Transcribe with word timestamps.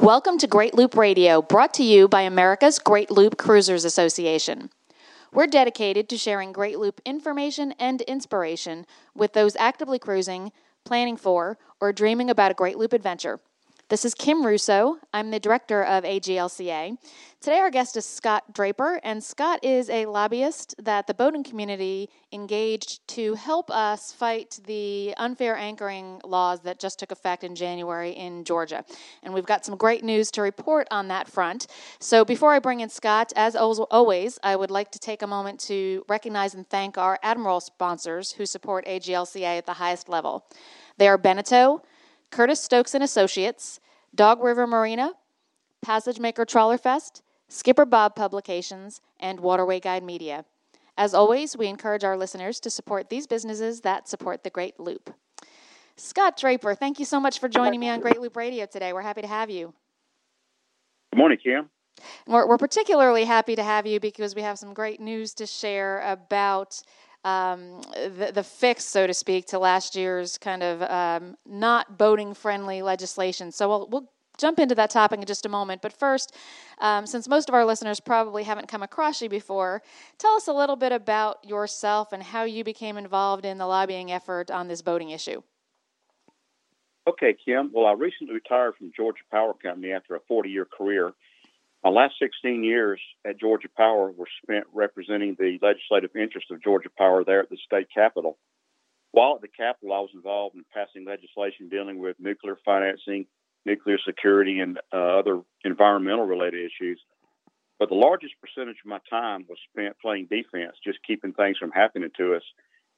Welcome 0.00 0.38
to 0.38 0.46
Great 0.46 0.72
Loop 0.72 0.96
Radio, 0.96 1.42
brought 1.42 1.74
to 1.74 1.84
you 1.84 2.08
by 2.08 2.22
America's 2.22 2.78
Great 2.78 3.10
Loop 3.10 3.36
Cruisers 3.36 3.84
Association. 3.84 4.70
We're 5.30 5.46
dedicated 5.46 6.08
to 6.08 6.16
sharing 6.16 6.52
Great 6.52 6.78
Loop 6.78 7.02
information 7.04 7.74
and 7.78 8.00
inspiration 8.00 8.86
with 9.14 9.34
those 9.34 9.56
actively 9.56 9.98
cruising, 9.98 10.52
planning 10.86 11.18
for, 11.18 11.58
or 11.82 11.92
dreaming 11.92 12.30
about 12.30 12.50
a 12.50 12.54
Great 12.54 12.78
Loop 12.78 12.94
adventure. 12.94 13.40
This 13.90 14.06
is 14.06 14.14
Kim 14.14 14.46
Russo. 14.46 14.96
I'm 15.12 15.32
the 15.32 15.38
director 15.38 15.82
of 15.84 16.04
AGLCA. 16.04 16.96
Today, 17.40 17.60
our 17.60 17.70
guest 17.70 17.96
is 17.96 18.04
Scott 18.04 18.52
Draper, 18.52 19.00
and 19.02 19.24
Scott 19.24 19.64
is 19.64 19.88
a 19.88 20.04
lobbyist 20.04 20.74
that 20.76 21.06
the 21.06 21.14
boating 21.14 21.42
community 21.42 22.10
engaged 22.32 23.00
to 23.08 23.32
help 23.32 23.70
us 23.70 24.12
fight 24.12 24.60
the 24.66 25.14
unfair 25.16 25.56
anchoring 25.56 26.20
laws 26.22 26.60
that 26.60 26.78
just 26.78 26.98
took 26.98 27.10
effect 27.10 27.42
in 27.42 27.54
January 27.54 28.10
in 28.10 28.44
Georgia. 28.44 28.84
And 29.22 29.32
we've 29.32 29.46
got 29.46 29.64
some 29.64 29.78
great 29.78 30.04
news 30.04 30.30
to 30.32 30.42
report 30.42 30.86
on 30.90 31.08
that 31.08 31.28
front. 31.28 31.66
So, 31.98 32.26
before 32.26 32.52
I 32.52 32.58
bring 32.58 32.80
in 32.80 32.90
Scott, 32.90 33.32
as 33.34 33.56
always, 33.56 34.38
I 34.42 34.54
would 34.54 34.70
like 34.70 34.90
to 34.90 34.98
take 34.98 35.22
a 35.22 35.26
moment 35.26 35.60
to 35.60 36.04
recognize 36.10 36.52
and 36.52 36.68
thank 36.68 36.98
our 36.98 37.18
Admiral 37.22 37.60
sponsors 37.60 38.32
who 38.32 38.44
support 38.44 38.84
AGLCA 38.84 39.56
at 39.56 39.64
the 39.64 39.72
highest 39.72 40.10
level. 40.10 40.44
They 40.98 41.08
are 41.08 41.16
Beneteau, 41.16 41.80
Curtis 42.30 42.60
Stokes 42.62 42.92
and 42.92 43.02
Associates, 43.02 43.80
Dog 44.14 44.42
River 44.42 44.66
Marina, 44.66 45.12
Passage 45.80 46.20
Maker 46.20 46.44
Trawler 46.44 46.76
Fest, 46.76 47.22
Skipper 47.50 47.84
Bob 47.84 48.14
Publications, 48.14 49.00
and 49.18 49.40
Waterway 49.40 49.80
Guide 49.80 50.04
Media. 50.04 50.44
As 50.96 51.14
always, 51.14 51.56
we 51.56 51.66
encourage 51.66 52.04
our 52.04 52.16
listeners 52.16 52.60
to 52.60 52.70
support 52.70 53.10
these 53.10 53.26
businesses 53.26 53.80
that 53.80 54.08
support 54.08 54.44
the 54.44 54.50
Great 54.50 54.78
Loop. 54.78 55.12
Scott 55.96 56.38
Draper, 56.38 56.76
thank 56.76 57.00
you 57.00 57.04
so 57.04 57.18
much 57.18 57.40
for 57.40 57.48
joining 57.48 57.80
me 57.80 57.88
on 57.88 58.00
Great 58.00 58.20
Loop 58.20 58.36
Radio 58.36 58.66
today. 58.66 58.92
We're 58.92 59.02
happy 59.02 59.22
to 59.22 59.26
have 59.26 59.50
you. 59.50 59.74
Good 61.12 61.18
morning, 61.18 61.38
Kim. 61.42 61.68
We're, 62.28 62.46
we're 62.46 62.56
particularly 62.56 63.24
happy 63.24 63.56
to 63.56 63.64
have 63.64 63.84
you 63.84 63.98
because 63.98 64.36
we 64.36 64.42
have 64.42 64.56
some 64.56 64.72
great 64.72 65.00
news 65.00 65.34
to 65.34 65.46
share 65.46 66.00
about 66.02 66.80
um, 67.24 67.82
the, 67.94 68.30
the, 68.32 68.44
fix, 68.44 68.84
so 68.84 69.08
to 69.08 69.12
speak, 69.12 69.46
to 69.46 69.58
last 69.58 69.96
year's 69.96 70.38
kind 70.38 70.62
of 70.62 70.82
um, 70.82 71.36
not 71.44 71.98
boating 71.98 72.32
friendly 72.32 72.80
legislation. 72.80 73.50
So 73.50 73.68
we'll, 73.68 73.88
we'll 73.88 74.10
jump 74.40 74.58
into 74.58 74.74
that 74.74 74.90
topic 74.90 75.20
in 75.20 75.26
just 75.26 75.46
a 75.46 75.48
moment. 75.48 75.82
But 75.82 75.92
first, 75.92 76.34
um, 76.78 77.06
since 77.06 77.28
most 77.28 77.48
of 77.48 77.54
our 77.54 77.64
listeners 77.64 78.00
probably 78.00 78.44
haven't 78.44 78.68
come 78.68 78.82
across 78.82 79.20
you 79.20 79.28
before, 79.28 79.82
tell 80.18 80.32
us 80.32 80.48
a 80.48 80.52
little 80.52 80.76
bit 80.76 80.92
about 80.92 81.46
yourself 81.46 82.12
and 82.12 82.22
how 82.22 82.44
you 82.44 82.64
became 82.64 82.96
involved 82.96 83.44
in 83.44 83.58
the 83.58 83.66
lobbying 83.66 84.10
effort 84.10 84.50
on 84.50 84.68
this 84.68 84.82
boating 84.82 85.10
issue. 85.10 85.42
Okay, 87.06 87.34
Kim. 87.44 87.70
Well, 87.72 87.86
I 87.86 87.92
recently 87.92 88.34
retired 88.34 88.74
from 88.76 88.92
Georgia 88.96 89.22
Power 89.30 89.54
Company 89.54 89.92
after 89.92 90.14
a 90.14 90.20
40 90.28 90.48
year 90.50 90.64
career 90.66 91.12
my 91.82 91.90
last 91.90 92.14
16 92.20 92.62
years 92.62 93.00
at 93.26 93.40
Georgia 93.40 93.68
Power 93.74 94.12
were 94.12 94.28
spent 94.42 94.66
representing 94.72 95.34
the 95.38 95.58
legislative 95.62 96.14
interests 96.14 96.50
of 96.50 96.62
Georgia 96.62 96.90
Power 96.96 97.24
there 97.24 97.40
at 97.40 97.48
the 97.48 97.56
state 97.64 97.88
capitol. 97.92 98.36
While 99.12 99.36
at 99.36 99.40
the 99.40 99.48
Capitol, 99.48 99.94
I 99.94 100.00
was 100.00 100.10
involved 100.14 100.54
in 100.54 100.64
passing 100.72 101.04
legislation 101.04 101.68
dealing 101.68 101.98
with 101.98 102.16
nuclear 102.20 102.56
financing, 102.64 103.26
nuclear 103.66 103.98
security, 104.04 104.60
and 104.60 104.78
uh, 104.92 105.18
other 105.18 105.40
environmental 105.64 106.26
related 106.26 106.60
issues. 106.60 107.00
But 107.78 107.88
the 107.88 107.94
largest 107.94 108.34
percentage 108.40 108.76
of 108.84 108.88
my 108.88 109.00
time 109.08 109.46
was 109.48 109.58
spent 109.72 109.96
playing 110.00 110.28
defense, 110.30 110.76
just 110.84 110.98
keeping 111.06 111.32
things 111.32 111.56
from 111.56 111.70
happening 111.70 112.10
to 112.18 112.34
us, 112.34 112.42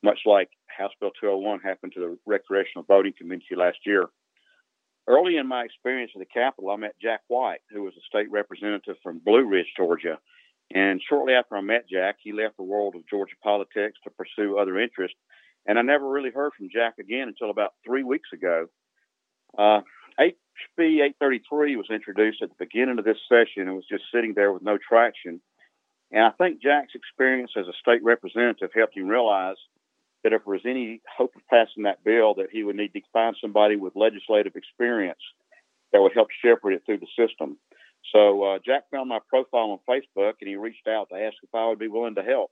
much 0.02 0.20
like 0.26 0.50
House 0.66 0.90
Bill 1.00 1.12
201 1.20 1.60
happened 1.60 1.92
to 1.94 2.00
the 2.00 2.18
recreational 2.26 2.82
boating 2.82 3.12
community 3.16 3.54
last 3.54 3.78
year. 3.86 4.08
Early 5.06 5.36
in 5.36 5.48
my 5.48 5.64
experience 5.64 6.12
in 6.14 6.20
the 6.20 6.26
Capitol, 6.26 6.70
I 6.70 6.76
met 6.76 6.94
Jack 7.00 7.20
White, 7.28 7.60
who 7.70 7.82
was 7.82 7.94
a 7.96 8.06
state 8.08 8.30
representative 8.30 8.96
from 9.02 9.20
Blue 9.24 9.44
Ridge, 9.44 9.72
Georgia. 9.76 10.18
And 10.74 11.00
shortly 11.08 11.34
after 11.34 11.56
I 11.56 11.60
met 11.60 11.88
Jack, 11.88 12.16
he 12.22 12.32
left 12.32 12.56
the 12.56 12.62
world 12.62 12.94
of 12.96 13.06
Georgia 13.08 13.34
politics 13.42 13.98
to 14.04 14.10
pursue 14.10 14.58
other 14.58 14.78
interests. 14.78 15.18
And 15.66 15.78
I 15.78 15.82
never 15.82 16.08
really 16.08 16.30
heard 16.30 16.52
from 16.56 16.70
Jack 16.72 16.94
again 16.98 17.28
until 17.28 17.50
about 17.50 17.74
three 17.86 18.02
weeks 18.02 18.28
ago. 18.32 18.66
Uh, 19.56 19.80
HB 20.78 21.00
833 21.20 21.76
was 21.76 21.86
introduced 21.90 22.42
at 22.42 22.48
the 22.48 22.54
beginning 22.58 22.98
of 22.98 23.04
this 23.04 23.18
session 23.28 23.68
and 23.68 23.74
was 23.74 23.86
just 23.88 24.04
sitting 24.12 24.34
there 24.34 24.52
with 24.52 24.62
no 24.62 24.78
traction. 24.78 25.40
And 26.10 26.24
I 26.24 26.30
think 26.30 26.62
Jack's 26.62 26.94
experience 26.94 27.52
as 27.56 27.66
a 27.66 27.72
state 27.80 28.02
representative 28.04 28.70
helped 28.74 28.96
him 28.96 29.08
realize 29.08 29.56
that 30.22 30.32
if 30.32 30.44
there 30.44 30.52
was 30.52 30.66
any 30.66 31.00
hope 31.16 31.34
of 31.34 31.42
passing 31.48 31.84
that 31.84 32.04
bill, 32.04 32.34
that 32.34 32.50
he 32.52 32.62
would 32.62 32.76
need 32.76 32.92
to 32.92 33.00
find 33.12 33.36
somebody 33.40 33.76
with 33.76 33.96
legislative 33.96 34.54
experience 34.54 35.20
that 35.92 36.00
would 36.00 36.12
help 36.14 36.28
shepherd 36.30 36.72
it 36.72 36.82
through 36.86 36.98
the 36.98 37.06
system. 37.18 37.58
So 38.12 38.42
uh, 38.42 38.58
Jack 38.64 38.84
found 38.90 39.08
my 39.08 39.20
profile 39.28 39.70
on 39.70 39.78
Facebook 39.88 40.34
and 40.40 40.48
he 40.48 40.56
reached 40.56 40.86
out 40.86 41.08
to 41.10 41.16
ask 41.16 41.36
if 41.42 41.54
I 41.54 41.68
would 41.68 41.78
be 41.78 41.88
willing 41.88 42.14
to 42.16 42.22
help. 42.22 42.50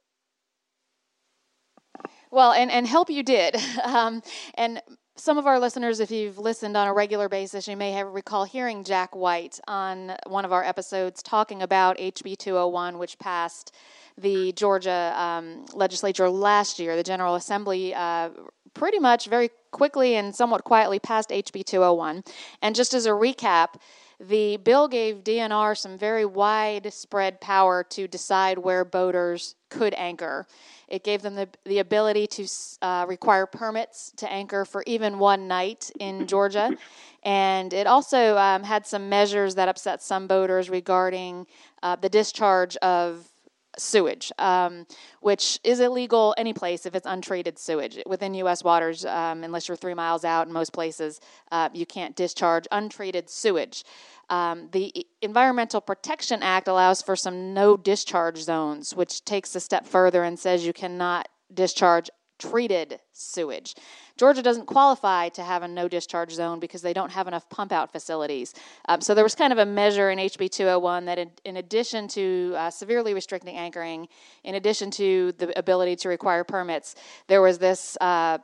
Well, 2.30 2.52
and, 2.52 2.70
and 2.70 2.86
help 2.86 3.10
you 3.10 3.22
did. 3.22 3.56
Um, 3.82 4.22
and 4.54 4.80
some 5.16 5.38
of 5.38 5.46
our 5.46 5.58
listeners, 5.58 6.00
if 6.00 6.10
you've 6.10 6.38
listened 6.38 6.76
on 6.76 6.88
a 6.88 6.94
regular 6.94 7.28
basis, 7.28 7.68
you 7.68 7.76
may 7.76 7.92
have 7.92 8.08
recall 8.08 8.44
hearing 8.44 8.84
Jack 8.84 9.14
White 9.14 9.60
on 9.66 10.16
one 10.26 10.44
of 10.44 10.52
our 10.52 10.64
episodes 10.64 11.22
talking 11.22 11.62
about 11.62 11.98
HB 11.98 12.38
201, 12.38 12.98
which 12.98 13.18
passed 13.18 13.74
the 14.16 14.52
Georgia 14.52 15.12
um, 15.16 15.66
legislature 15.74 16.30
last 16.30 16.78
year. 16.78 16.96
The 16.96 17.02
General 17.02 17.34
Assembly 17.34 17.94
uh, 17.94 18.30
pretty 18.74 18.98
much 18.98 19.26
very 19.26 19.50
quickly 19.70 20.16
and 20.16 20.34
somewhat 20.34 20.64
quietly 20.64 20.98
passed 20.98 21.30
HB 21.30 21.64
201. 21.64 22.24
And 22.62 22.74
just 22.74 22.94
as 22.94 23.06
a 23.06 23.10
recap, 23.10 23.74
the 24.20 24.58
bill 24.58 24.86
gave 24.86 25.24
DNR 25.24 25.76
some 25.76 25.96
very 25.96 26.26
widespread 26.26 27.40
power 27.40 27.82
to 27.84 28.06
decide 28.06 28.58
where 28.58 28.84
boaters 28.84 29.54
could 29.70 29.94
anchor. 29.94 30.46
It 30.88 31.04
gave 31.04 31.22
them 31.22 31.36
the, 31.36 31.48
the 31.64 31.78
ability 31.78 32.26
to 32.26 32.48
uh, 32.82 33.06
require 33.08 33.46
permits 33.46 34.12
to 34.16 34.30
anchor 34.30 34.66
for 34.66 34.84
even 34.86 35.18
one 35.18 35.48
night 35.48 35.90
in 35.98 36.26
Georgia. 36.26 36.76
And 37.22 37.72
it 37.72 37.86
also 37.86 38.36
um, 38.36 38.62
had 38.62 38.86
some 38.86 39.08
measures 39.08 39.54
that 39.54 39.68
upset 39.68 40.02
some 40.02 40.26
boaters 40.26 40.68
regarding 40.68 41.46
uh, 41.82 41.96
the 41.96 42.08
discharge 42.08 42.76
of 42.78 43.26
sewage, 43.80 44.30
um, 44.38 44.86
which 45.20 45.58
is 45.64 45.80
illegal 45.80 46.34
any 46.36 46.52
place 46.52 46.86
if 46.86 46.94
it's 46.94 47.06
untreated 47.06 47.58
sewage. 47.58 47.98
Within 48.06 48.34
U.S. 48.34 48.62
waters, 48.62 49.04
um, 49.04 49.42
unless 49.44 49.68
you're 49.68 49.76
three 49.76 49.94
miles 49.94 50.24
out, 50.24 50.46
in 50.46 50.52
most 50.52 50.72
places, 50.72 51.20
uh, 51.50 51.68
you 51.72 51.86
can't 51.86 52.14
discharge 52.14 52.66
untreated 52.70 53.28
sewage. 53.30 53.84
Um, 54.28 54.68
the 54.70 55.06
Environmental 55.22 55.80
Protection 55.80 56.42
Act 56.42 56.68
allows 56.68 57.02
for 57.02 57.16
some 57.16 57.52
no 57.52 57.76
discharge 57.76 58.38
zones, 58.38 58.94
which 58.94 59.24
takes 59.24 59.54
a 59.56 59.60
step 59.60 59.86
further 59.86 60.22
and 60.22 60.38
says 60.38 60.64
you 60.64 60.72
cannot 60.72 61.28
discharge 61.52 62.10
treated 62.40 62.98
sewage. 63.12 63.74
Georgia 64.16 64.42
doesn't 64.42 64.66
qualify 64.66 65.28
to 65.30 65.42
have 65.42 65.62
a 65.62 65.68
no 65.68 65.88
discharge 65.88 66.32
zone 66.32 66.58
because 66.58 66.82
they 66.82 66.92
don't 66.92 67.10
have 67.10 67.28
enough 67.28 67.48
pump 67.48 67.70
out 67.70 67.92
facilities. 67.92 68.54
Um, 68.88 69.00
so 69.00 69.14
there 69.14 69.24
was 69.24 69.34
kind 69.34 69.52
of 69.52 69.58
a 69.58 69.66
measure 69.66 70.10
in 70.10 70.18
HB 70.18 70.50
201 70.50 71.04
that, 71.04 71.18
in, 71.18 71.30
in 71.44 71.56
addition 71.58 72.08
to 72.08 72.54
uh, 72.56 72.70
severely 72.70 73.14
restricting 73.14 73.56
anchoring, 73.56 74.08
in 74.44 74.56
addition 74.56 74.90
to 74.92 75.32
the 75.38 75.56
ability 75.58 75.96
to 75.96 76.08
require 76.08 76.44
permits, 76.44 76.96
there 77.28 77.42
was 77.42 77.58
this. 77.58 77.96
Uh, 78.00 78.38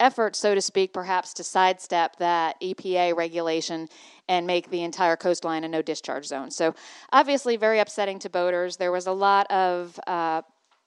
effort, 0.00 0.34
so 0.34 0.54
to 0.54 0.62
speak, 0.62 0.94
perhaps 0.94 1.34
to 1.34 1.44
sidestep 1.44 2.16
that 2.16 2.58
EPA 2.62 3.14
regulation 3.14 3.86
and 4.28 4.46
make 4.46 4.70
the 4.70 4.82
entire 4.82 5.14
coastline 5.14 5.62
a 5.62 5.68
no 5.68 5.82
discharge 5.82 6.24
zone. 6.24 6.50
So, 6.50 6.74
obviously, 7.12 7.56
very 7.56 7.78
upsetting 7.78 8.18
to 8.20 8.30
boaters. 8.30 8.78
There 8.78 8.90
was 8.90 9.06
a 9.06 9.12
lot 9.12 9.48
of 9.50 10.00
uh, 10.06 10.40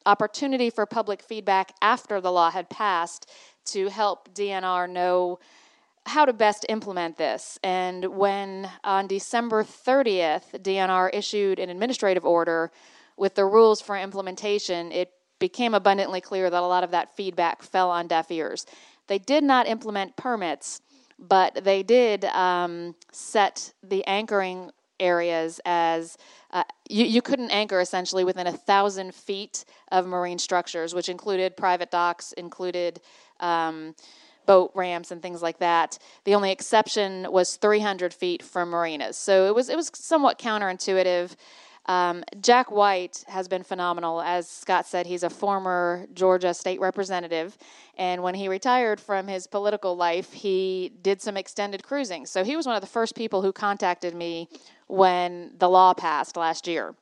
opportunity 0.06 0.70
for 0.70 0.86
public 0.86 1.22
feedback 1.22 1.74
after 1.82 2.20
the 2.20 2.32
law 2.32 2.52
had 2.52 2.70
passed 2.70 3.30
to 3.66 3.90
help 3.90 4.34
DNR 4.34 4.90
know 4.90 5.40
how 6.06 6.26
to 6.26 6.34
best 6.34 6.66
implement 6.70 7.18
this. 7.18 7.58
And 7.64 8.06
when 8.18 8.70
on 8.84 9.08
December 9.08 9.64
30th, 9.64 10.62
DNR 10.62 11.10
issued 11.14 11.60
an 11.60 11.70
administrative 11.70 12.26
order 12.26 12.72
with 13.16 13.36
the 13.36 13.46
rules 13.46 13.80
for 13.82 13.98
implementation, 13.98 14.92
it 14.92 15.12
became 15.40 15.74
abundantly 15.74 16.22
clear 16.22 16.50
that 16.50 16.64
a 16.64 16.66
lot 16.66 16.84
of 16.84 16.92
that 16.92 17.16
feedback 17.16 17.62
fell 17.62 17.90
on 17.90 18.08
deaf 18.08 18.32
ears. 18.32 18.66
They 19.08 19.20
did 19.20 19.44
not 19.44 19.68
implement 19.68 20.16
permits, 20.16 20.82
but 21.20 21.64
they 21.64 21.84
did 21.84 22.26
um, 22.26 22.96
set 23.12 23.74
the 23.84 24.06
anchoring 24.06 24.72
areas 25.00 25.60
as 25.66 26.18
uh, 26.52 26.64
you, 26.90 27.06
you 27.06 27.22
couldn't 27.22 27.52
anchor 27.52 27.80
essentially 27.80 28.24
within 28.24 28.48
a 28.48 28.52
thousand 28.52 29.14
feet 29.14 29.66
of 29.92 30.06
marine 30.06 30.40
structures, 30.40 30.94
which 30.94 31.10
included 31.10 31.58
private 31.58 31.90
docks, 31.92 32.32
included 32.34 33.02
um, 33.40 33.96
boat 34.46 34.72
ramps 34.76 35.12
and 35.12 35.22
things 35.22 35.42
like 35.42 35.60
that. 35.60 35.98
The 36.26 36.36
only 36.36 36.52
exception 36.52 37.28
was 37.32 37.56
300 37.56 38.14
feet 38.14 38.44
from 38.44 38.70
marinas. 38.70 39.18
So 39.18 39.48
it 39.48 39.56
was 39.56 39.70
it 39.70 39.76
was 39.76 39.92
somewhat 39.94 40.40
counterintuitive. 40.40 41.36
Um, 41.86 42.24
Jack 42.40 42.72
White 42.72 43.26
has 43.28 43.50
been 43.50 43.64
phenomenal. 43.64 44.22
As 44.22 44.48
Scott 44.48 44.86
said, 44.86 45.06
he's 45.06 45.24
a 45.24 45.30
former 45.30 46.08
Georgia 46.14 46.54
state 46.54 46.80
representative. 46.80 47.58
And 47.98 48.24
when 48.24 48.36
he 48.36 48.48
retired 48.48 49.02
from 49.02 49.28
his 49.28 49.48
political 49.48 49.96
life, 49.96 50.32
he 50.32 50.94
did 51.02 51.22
some 51.22 51.36
extended 51.36 51.84
cruising. 51.84 52.26
So 52.26 52.46
he 52.46 52.56
was 52.56 52.66
one 52.66 52.76
of 52.76 52.82
the 52.82 52.88
first 52.88 53.16
people 53.16 53.42
who 53.42 53.52
contacted 53.52 54.16
me 54.16 54.48
when 54.94 55.52
the 55.58 55.68
law 55.68 55.92
passed 55.92 56.38
last 56.38 56.68
year. 56.68 56.94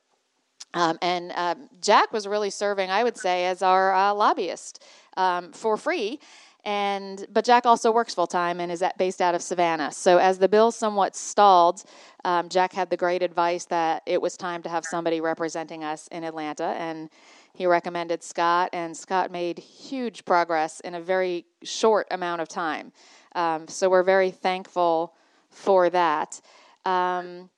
Um, 0.73 0.97
and 1.01 1.33
uh, 1.35 1.55
Jack 1.81 2.13
was 2.13 2.25
really 2.25 2.49
serving, 2.49 2.89
I 2.89 3.03
would 3.03 3.17
say, 3.17 3.47
as 3.47 3.61
our 3.61 3.93
uh, 3.93 4.13
lobbyist 4.13 4.81
um, 5.17 5.51
for 5.51 5.75
free. 5.75 6.19
And 6.63 7.25
but 7.33 7.43
Jack 7.43 7.65
also 7.65 7.91
works 7.91 8.13
full 8.13 8.27
time 8.27 8.61
and 8.61 8.71
is 8.71 8.81
at, 8.81 8.97
based 8.97 9.19
out 9.19 9.35
of 9.35 9.41
Savannah. 9.41 9.91
So 9.91 10.19
as 10.19 10.37
the 10.37 10.47
bill 10.47 10.71
somewhat 10.71 11.17
stalled, 11.17 11.83
um, 12.23 12.47
Jack 12.47 12.71
had 12.71 12.89
the 12.89 12.95
great 12.95 13.23
advice 13.23 13.65
that 13.65 14.03
it 14.05 14.21
was 14.21 14.37
time 14.37 14.61
to 14.63 14.69
have 14.69 14.85
somebody 14.85 15.19
representing 15.19 15.83
us 15.83 16.07
in 16.13 16.23
Atlanta, 16.23 16.75
and 16.79 17.09
he 17.53 17.65
recommended 17.65 18.23
Scott. 18.23 18.69
And 18.71 18.95
Scott 18.95 19.31
made 19.31 19.59
huge 19.59 20.23
progress 20.23 20.79
in 20.81 20.95
a 20.95 21.01
very 21.01 21.45
short 21.63 22.07
amount 22.11 22.41
of 22.41 22.47
time. 22.47 22.93
Um, 23.35 23.67
so 23.67 23.89
we're 23.89 24.03
very 24.03 24.31
thankful 24.31 25.13
for 25.49 25.89
that. 25.89 26.39
Um, 26.85 27.49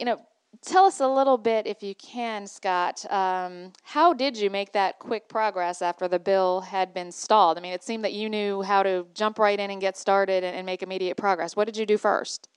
you 0.00 0.06
know, 0.06 0.18
tell 0.62 0.86
us 0.86 0.98
a 0.98 1.06
little 1.06 1.36
bit, 1.36 1.66
if 1.66 1.82
you 1.82 1.94
can, 1.94 2.46
Scott. 2.46 3.04
Um, 3.12 3.72
how 3.82 4.14
did 4.14 4.36
you 4.36 4.48
make 4.48 4.72
that 4.72 4.98
quick 4.98 5.28
progress 5.28 5.82
after 5.82 6.08
the 6.08 6.18
bill 6.18 6.62
had 6.62 6.94
been 6.94 7.12
stalled? 7.12 7.58
I 7.58 7.60
mean, 7.60 7.74
it 7.74 7.84
seemed 7.84 8.02
that 8.04 8.14
you 8.14 8.30
knew 8.30 8.62
how 8.62 8.82
to 8.82 9.06
jump 9.14 9.38
right 9.38 9.60
in 9.60 9.70
and 9.70 9.80
get 9.80 9.98
started 9.98 10.42
and, 10.42 10.56
and 10.56 10.66
make 10.66 10.82
immediate 10.82 11.18
progress. 11.18 11.54
What 11.54 11.66
did 11.66 11.76
you 11.76 11.84
do 11.84 11.98
first? 11.98 12.48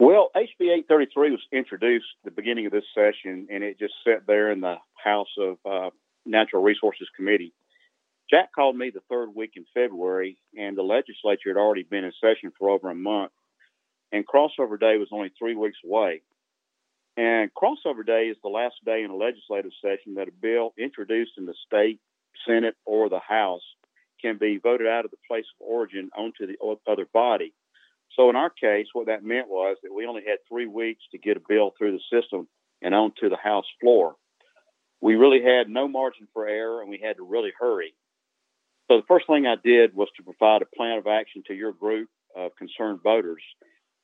Well, 0.00 0.30
HB 0.34 0.60
833 0.60 1.30
was 1.30 1.40
introduced 1.52 2.06
the 2.24 2.30
beginning 2.30 2.66
of 2.66 2.72
this 2.72 2.84
session, 2.94 3.46
and 3.50 3.62
it 3.62 3.78
just 3.78 3.94
sat 4.02 4.26
there 4.26 4.50
in 4.50 4.60
the 4.60 4.76
House 4.94 5.28
of 5.38 5.58
uh, 5.64 5.90
Natural 6.26 6.62
Resources 6.62 7.06
Committee. 7.14 7.52
Jack 8.28 8.50
called 8.52 8.76
me 8.76 8.90
the 8.90 9.02
third 9.08 9.34
week 9.34 9.52
in 9.56 9.66
February, 9.74 10.38
and 10.56 10.76
the 10.76 10.82
legislature 10.82 11.50
had 11.50 11.56
already 11.56 11.82
been 11.82 12.04
in 12.04 12.12
session 12.20 12.50
for 12.58 12.70
over 12.70 12.90
a 12.90 12.94
month 12.94 13.32
and 14.12 14.26
crossover 14.26 14.78
day 14.78 14.96
was 14.96 15.08
only 15.12 15.30
three 15.38 15.54
weeks 15.54 15.78
away. 15.84 16.22
And 17.16 17.50
crossover 17.54 18.04
day 18.04 18.28
is 18.28 18.36
the 18.42 18.48
last 18.48 18.76
day 18.84 19.02
in 19.02 19.10
a 19.10 19.16
legislative 19.16 19.72
session 19.82 20.14
that 20.14 20.28
a 20.28 20.32
bill 20.32 20.72
introduced 20.78 21.32
in 21.38 21.46
the 21.46 21.54
state, 21.66 22.00
Senate, 22.46 22.76
or 22.84 23.08
the 23.08 23.20
House 23.20 23.62
can 24.20 24.38
be 24.38 24.58
voted 24.58 24.86
out 24.86 25.04
of 25.04 25.10
the 25.10 25.16
place 25.28 25.44
of 25.60 25.66
origin 25.66 26.10
onto 26.16 26.46
the 26.46 26.56
other 26.86 27.06
body. 27.12 27.52
So 28.16 28.28
in 28.30 28.36
our 28.36 28.50
case, 28.50 28.86
what 28.92 29.06
that 29.06 29.24
meant 29.24 29.48
was 29.48 29.76
that 29.82 29.94
we 29.94 30.06
only 30.06 30.22
had 30.26 30.38
three 30.48 30.66
weeks 30.66 31.02
to 31.12 31.18
get 31.18 31.36
a 31.36 31.42
bill 31.48 31.72
through 31.76 31.92
the 31.92 32.20
system 32.20 32.48
and 32.82 32.94
onto 32.94 33.28
the 33.28 33.36
House 33.36 33.66
floor. 33.80 34.16
We 35.00 35.14
really 35.14 35.42
had 35.42 35.68
no 35.68 35.88
margin 35.88 36.28
for 36.32 36.46
error 36.46 36.80
and 36.80 36.90
we 36.90 37.00
had 37.02 37.16
to 37.16 37.24
really 37.24 37.52
hurry. 37.58 37.94
So 38.90 38.96
the 38.96 39.06
first 39.06 39.26
thing 39.26 39.46
I 39.46 39.56
did 39.62 39.94
was 39.94 40.08
to 40.16 40.22
provide 40.22 40.62
a 40.62 40.76
plan 40.76 40.98
of 40.98 41.06
action 41.06 41.42
to 41.46 41.54
your 41.54 41.72
group 41.72 42.08
of 42.36 42.56
concerned 42.56 43.00
voters 43.02 43.42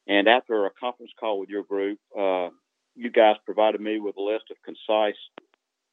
and 0.06 0.28
after 0.28 0.66
a 0.66 0.70
conference 0.70 1.12
call 1.18 1.40
with 1.40 1.48
your 1.48 1.64
group, 1.64 1.98
uh, 2.18 2.48
you 2.94 3.10
guys 3.10 3.36
provided 3.44 3.80
me 3.80 3.98
with 3.98 4.16
a 4.16 4.22
list 4.22 4.44
of 4.50 4.56
concise 4.64 5.18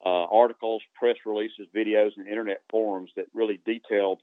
uh, 0.05 0.25
articles, 0.25 0.81
press 0.95 1.15
releases, 1.25 1.67
videos, 1.75 2.11
and 2.17 2.27
internet 2.27 2.61
forums 2.69 3.11
that 3.15 3.25
really 3.33 3.59
detailed 3.65 4.19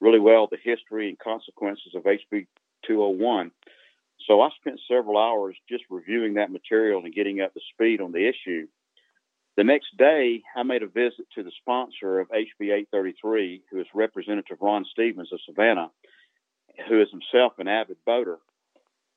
really 0.00 0.20
well 0.20 0.46
the 0.46 0.58
history 0.62 1.08
and 1.08 1.18
consequences 1.18 1.94
of 1.94 2.02
HB 2.02 2.46
201. 2.86 3.50
So 4.26 4.40
I 4.40 4.50
spent 4.60 4.80
several 4.88 5.18
hours 5.18 5.56
just 5.68 5.84
reviewing 5.90 6.34
that 6.34 6.50
material 6.50 7.02
and 7.04 7.14
getting 7.14 7.40
up 7.40 7.54
to 7.54 7.60
speed 7.72 8.00
on 8.00 8.12
the 8.12 8.28
issue. 8.28 8.66
The 9.56 9.64
next 9.64 9.96
day, 9.98 10.42
I 10.56 10.62
made 10.62 10.82
a 10.82 10.86
visit 10.86 11.26
to 11.34 11.42
the 11.42 11.52
sponsor 11.60 12.20
of 12.20 12.28
HB 12.28 12.60
833, 12.60 13.62
who 13.70 13.80
is 13.80 13.86
Representative 13.94 14.58
Ron 14.60 14.84
Stephens 14.90 15.32
of 15.32 15.40
Savannah, 15.46 15.90
who 16.88 17.02
is 17.02 17.08
himself 17.10 17.54
an 17.58 17.68
avid 17.68 17.98
boater. 18.06 18.38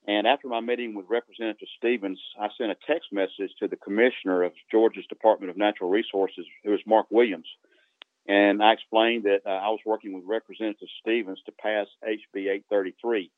And 0.07 0.28
after 0.28 0.48
my 0.48 0.60
meeting 0.60 0.94
with 0.94 1.07
Representative 1.10 1.68
Stephens, 1.78 2.19
I 2.40 2.50
sent 2.57 2.72
a 2.72 2.78
text 2.88 3.10
message 3.12 3.52
to 3.60 3.68
the 3.68 3.75
commissioner 3.75 4.44
of 4.44 4.54
Georgia's 4.72 5.07
Department 5.07 5.50
of 5.50 5.57
Natural 5.57 5.90
Resources, 5.90 6.46
who 6.63 6.74
is 6.74 6.80
Mark 6.86 7.07
Williams. 7.10 7.48
And 8.28 8.62
I 8.62 8.74
explained 8.74 9.24
that 9.24 9.42
uh, 9.46 9.50
I 9.50 9.69
was 9.69 9.80
working 9.86 10.13
with 10.13 10.24
Representative 10.28 10.88
Stephens 11.02 11.40
to 11.46 11.52
pass 11.52 11.88
HB 12.04 12.36
833. 12.36 13.31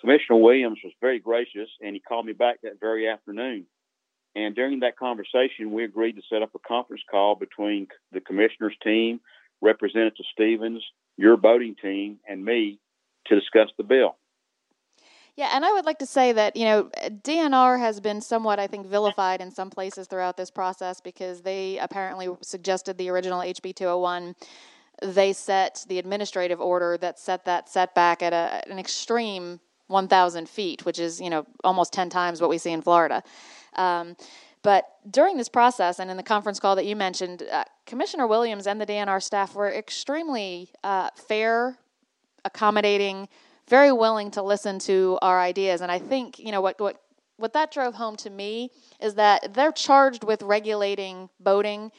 Commissioner 0.00 0.38
Williams 0.38 0.78
was 0.82 0.92
very 1.00 1.18
gracious 1.18 1.68
and 1.82 1.94
he 1.94 2.00
called 2.00 2.24
me 2.24 2.32
back 2.32 2.62
that 2.62 2.80
very 2.80 3.08
afternoon. 3.08 3.66
And 4.34 4.54
during 4.54 4.80
that 4.80 4.96
conversation, 4.96 5.72
we 5.72 5.84
agreed 5.84 6.16
to 6.16 6.22
set 6.30 6.42
up 6.42 6.54
a 6.54 6.58
conference 6.58 7.02
call 7.10 7.34
between 7.34 7.88
the 8.12 8.20
commissioner's 8.20 8.76
team, 8.82 9.20
Representative 9.60 10.24
Stephens, 10.32 10.82
your 11.16 11.36
voting 11.36 11.74
team, 11.82 12.18
and 12.26 12.44
me 12.44 12.78
to 13.26 13.34
discuss 13.34 13.68
the 13.76 13.84
bill. 13.84 14.16
Yeah, 15.40 15.52
and 15.54 15.64
I 15.64 15.72
would 15.72 15.86
like 15.86 15.98
to 16.00 16.06
say 16.06 16.32
that, 16.32 16.54
you 16.54 16.66
know, 16.66 16.90
DNR 17.24 17.78
has 17.78 17.98
been 17.98 18.20
somewhat, 18.20 18.58
I 18.58 18.66
think, 18.66 18.86
vilified 18.86 19.40
in 19.40 19.50
some 19.50 19.70
places 19.70 20.06
throughout 20.06 20.36
this 20.36 20.50
process 20.50 21.00
because 21.00 21.40
they 21.40 21.78
apparently 21.78 22.28
suggested 22.42 22.98
the 22.98 23.08
original 23.08 23.40
HB 23.40 23.74
201. 23.74 24.36
They 25.02 25.32
set 25.32 25.86
the 25.88 25.98
administrative 25.98 26.60
order 26.60 26.98
that 26.98 27.18
set 27.18 27.46
that 27.46 27.70
setback 27.70 28.22
at 28.22 28.34
a, 28.34 28.70
an 28.70 28.78
extreme 28.78 29.60
1,000 29.86 30.46
feet, 30.46 30.84
which 30.84 30.98
is, 30.98 31.22
you 31.22 31.30
know, 31.30 31.46
almost 31.64 31.94
10 31.94 32.10
times 32.10 32.42
what 32.42 32.50
we 32.50 32.58
see 32.58 32.72
in 32.72 32.82
Florida. 32.82 33.22
Um, 33.76 34.16
but 34.60 34.88
during 35.10 35.38
this 35.38 35.48
process 35.48 35.98
and 36.00 36.10
in 36.10 36.18
the 36.18 36.22
conference 36.22 36.60
call 36.60 36.76
that 36.76 36.84
you 36.84 36.96
mentioned, 36.96 37.44
uh, 37.50 37.64
Commissioner 37.86 38.26
Williams 38.26 38.66
and 38.66 38.78
the 38.78 38.84
DNR 38.84 39.22
staff 39.22 39.54
were 39.54 39.72
extremely 39.72 40.68
uh, 40.84 41.08
fair, 41.16 41.78
accommodating, 42.44 43.26
very 43.70 43.92
willing 43.92 44.32
to 44.32 44.42
listen 44.42 44.80
to 44.80 45.16
our 45.22 45.40
ideas. 45.40 45.80
And 45.80 45.90
I 45.92 46.00
think, 46.00 46.40
you 46.40 46.50
know, 46.50 46.60
what, 46.60 46.78
what, 46.80 47.00
what 47.36 47.52
that 47.52 47.70
drove 47.70 47.94
home 47.94 48.16
to 48.16 48.28
me 48.28 48.70
is 49.00 49.14
that 49.14 49.54
they're 49.54 49.72
charged 49.72 50.24
with 50.24 50.42
regulating 50.42 51.30
boating, 51.38 51.92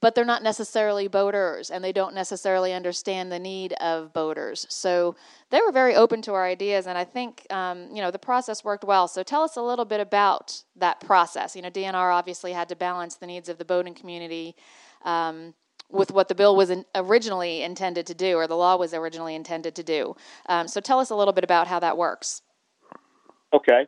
but 0.00 0.14
they're 0.14 0.24
not 0.24 0.44
necessarily 0.44 1.08
boaters 1.08 1.70
and 1.70 1.82
they 1.82 1.92
don't 1.92 2.14
necessarily 2.14 2.72
understand 2.72 3.32
the 3.32 3.38
need 3.38 3.72
of 3.74 4.12
boaters. 4.12 4.64
So 4.68 5.16
they 5.50 5.60
were 5.60 5.72
very 5.72 5.96
open 5.96 6.22
to 6.22 6.34
our 6.34 6.44
ideas, 6.44 6.86
and 6.86 6.96
I 6.96 7.04
think, 7.04 7.46
um, 7.50 7.88
you 7.92 8.00
know, 8.00 8.10
the 8.12 8.18
process 8.18 8.64
worked 8.64 8.84
well. 8.84 9.08
So 9.08 9.22
tell 9.24 9.42
us 9.42 9.56
a 9.56 9.62
little 9.62 9.84
bit 9.84 10.00
about 10.00 10.62
that 10.76 11.00
process. 11.00 11.56
You 11.56 11.62
know, 11.62 11.70
DNR 11.70 12.14
obviously 12.14 12.52
had 12.52 12.68
to 12.68 12.76
balance 12.76 13.16
the 13.16 13.26
needs 13.26 13.48
of 13.48 13.58
the 13.58 13.64
boating 13.64 13.94
community. 13.94 14.54
Um, 15.04 15.54
with 15.90 16.10
what 16.10 16.28
the 16.28 16.34
bill 16.34 16.56
was 16.56 16.70
in, 16.70 16.84
originally 16.94 17.62
intended 17.62 18.06
to 18.06 18.14
do, 18.14 18.36
or 18.36 18.46
the 18.46 18.56
law 18.56 18.76
was 18.76 18.92
originally 18.92 19.34
intended 19.34 19.74
to 19.76 19.82
do. 19.82 20.16
Um, 20.48 20.68
so 20.68 20.80
tell 20.80 20.98
us 20.98 21.10
a 21.10 21.16
little 21.16 21.32
bit 21.32 21.44
about 21.44 21.66
how 21.66 21.78
that 21.80 21.96
works. 21.96 22.42
Okay. 23.52 23.86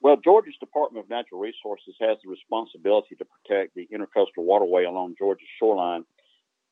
Well, 0.00 0.16
Georgia's 0.22 0.56
Department 0.60 1.04
of 1.04 1.10
Natural 1.10 1.40
Resources 1.40 1.94
has 2.00 2.18
the 2.22 2.30
responsibility 2.30 3.16
to 3.16 3.24
protect 3.24 3.74
the 3.74 3.88
intercoastal 3.92 4.44
waterway 4.44 4.84
along 4.84 5.14
Georgia's 5.18 5.48
shoreline. 5.58 6.04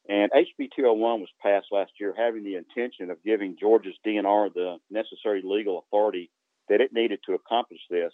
And 0.09 0.31
HB 0.33 0.69
201 0.75 1.21
was 1.21 1.29
passed 1.41 1.69
last 1.71 1.93
year 2.01 2.13
having 2.17 2.45
the 2.45 2.57
intention 2.57 3.11
of 3.11 3.23
giving 3.25 3.57
Georgia's 3.59 3.95
DNR 4.07 4.53
the 4.53 4.77
necessary 4.91 5.43
legal 5.45 5.79
authority 5.79 6.31
that 6.69 6.81
it 6.81 6.93
needed 6.93 7.21
to 7.27 7.35
accomplish 7.35 7.81
this. 7.89 8.13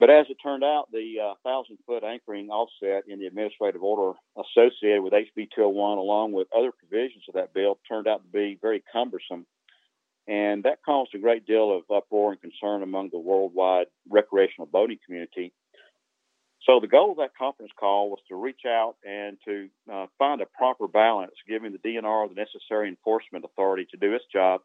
But 0.00 0.08
as 0.08 0.26
it 0.30 0.38
turned 0.42 0.64
out, 0.64 0.88
the 0.90 1.16
uh, 1.22 1.34
thousand 1.44 1.76
foot 1.86 2.02
anchoring 2.02 2.48
offset 2.48 3.04
in 3.06 3.20
the 3.20 3.26
administrative 3.26 3.82
order 3.82 4.18
associated 4.34 5.02
with 5.02 5.12
HB 5.12 5.48
201, 5.54 5.98
along 5.98 6.32
with 6.32 6.48
other 6.56 6.72
provisions 6.72 7.24
of 7.28 7.34
that 7.34 7.52
bill, 7.52 7.78
turned 7.86 8.08
out 8.08 8.22
to 8.24 8.28
be 8.32 8.58
very 8.62 8.82
cumbersome. 8.90 9.44
And 10.26 10.62
that 10.64 10.78
caused 10.86 11.14
a 11.14 11.18
great 11.18 11.46
deal 11.46 11.76
of 11.76 11.82
uproar 11.94 12.32
and 12.32 12.40
concern 12.40 12.82
among 12.82 13.10
the 13.10 13.18
worldwide 13.18 13.88
recreational 14.08 14.66
boating 14.66 14.98
community. 15.04 15.52
So 16.62 16.80
the 16.80 16.88
goal 16.88 17.10
of 17.10 17.18
that 17.18 17.36
conference 17.36 17.72
call 17.78 18.08
was 18.08 18.20
to 18.28 18.36
reach 18.36 18.62
out 18.66 18.94
and 19.04 19.36
to 19.44 19.68
uh, 19.92 20.06
find 20.18 20.40
a 20.40 20.46
proper 20.46 20.88
balance, 20.88 21.32
giving 21.46 21.72
the 21.72 21.78
DNR 21.78 22.28
the 22.28 22.34
necessary 22.34 22.88
enforcement 22.88 23.44
authority 23.44 23.86
to 23.90 23.98
do 23.98 24.14
its 24.14 24.24
job 24.32 24.62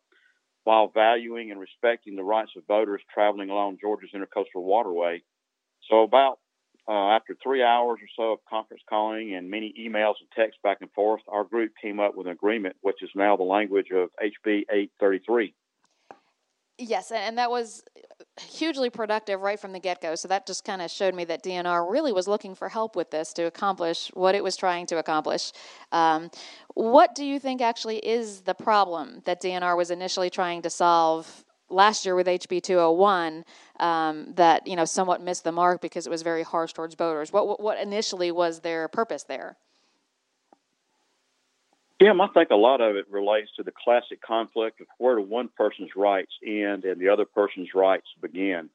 while 0.66 0.92
valuing 0.94 1.52
and 1.52 1.60
respecting 1.60 2.16
the 2.16 2.24
rights 2.24 2.52
of 2.58 2.68
boaters 2.68 3.02
traveling 3.14 3.50
along 3.50 3.78
Georgia's 3.80 4.10
intercoastal 4.14 4.64
waterway. 4.64 5.22
So, 5.90 6.04
about 6.04 6.40
uh, 6.88 7.16
after 7.16 7.36
three 7.42 7.64
hours 7.64 8.00
or 8.02 8.08
so 8.16 8.34
of 8.34 8.40
conference 8.50 8.84
calling 8.90 9.34
and 9.36 9.50
many 9.50 9.74
emails 9.80 10.16
and 10.20 10.30
texts 10.36 10.60
back 10.64 10.80
and 10.82 10.92
forth, 10.92 11.22
our 11.28 11.44
group 11.44 11.72
came 11.82 12.00
up 12.00 12.16
with 12.16 12.28
an 12.28 12.34
agreement, 12.34 12.76
which 12.82 13.02
is 13.02 13.10
now 13.16 13.38
the 13.38 13.44
language 13.44 13.88
of 13.92 14.10
HB 14.22 14.66
833. 14.72 15.54
Yes, 16.78 17.12
and 17.12 17.38
that 17.38 17.50
was 17.50 17.84
hugely 18.42 18.90
productive 18.90 19.42
right 19.42 19.60
from 19.60 19.72
the 19.72 19.80
get 19.80 20.02
go. 20.02 20.16
So 20.16 20.28
that 20.28 20.46
just 20.46 20.66
kind 20.66 20.82
of 20.82 20.92
showed 20.92 21.16
me 21.16 21.24
that 21.26 21.44
DNR 21.44 21.90
really 21.90 22.12
was 22.12 22.28
looking 22.28 22.54
for 22.54 22.70
help 22.70 22.96
with 22.96 23.12
this 23.12 23.32
to 23.34 23.44
accomplish 23.44 24.10
what 24.14 24.36
it 24.36 24.44
was 24.44 24.58
trying 24.58 24.86
to 24.88 24.98
accomplish. 24.98 25.52
Um, 25.92 26.30
what 26.74 27.16
do 27.16 27.26
you 27.26 27.40
think 27.40 27.62
actually 27.62 27.98
is 27.98 28.42
the 28.42 28.54
problem 28.54 29.22
that 29.26 29.42
DNR 29.42 29.78
was 29.78 29.90
initially 29.90 30.30
trying 30.30 30.62
to 30.64 30.70
solve 30.70 31.46
last 31.70 32.06
year 32.06 32.16
with 32.16 32.28
HB 32.28 32.62
201 32.62 33.46
um, 33.80 34.34
that 34.36 34.68
you 34.68 34.76
know 34.76 34.86
somewhat 34.86 35.22
missed 35.22 35.44
the 35.44 35.52
mark 35.52 35.82
because 35.82 36.06
it 36.06 36.10
was 36.10 36.22
very 36.22 36.44
harsh 36.44 36.74
towards 36.74 36.96
boaters. 36.96 37.32
What 37.32 37.60
what 37.62 37.80
initially 37.80 38.32
was 38.32 38.60
their 38.60 38.88
purpose 38.88 39.24
there? 39.24 39.58
Jim, 42.02 42.20
I 42.20 42.28
think 42.28 42.50
a 42.50 42.56
lot 42.56 42.82
of 42.82 42.98
it 42.98 43.10
relates 43.10 43.50
to 43.56 43.64
the 43.64 43.72
classic 43.72 44.22
conflict 44.22 44.82
of 44.82 44.88
where 44.98 45.16
do 45.16 45.22
one 45.22 45.50
person's 45.56 45.92
rights 45.96 46.34
end 46.46 46.84
and 46.84 47.00
the 47.00 47.10
other 47.10 47.26
person's 47.26 47.70
rights 47.74 48.08
begin. 48.22 48.70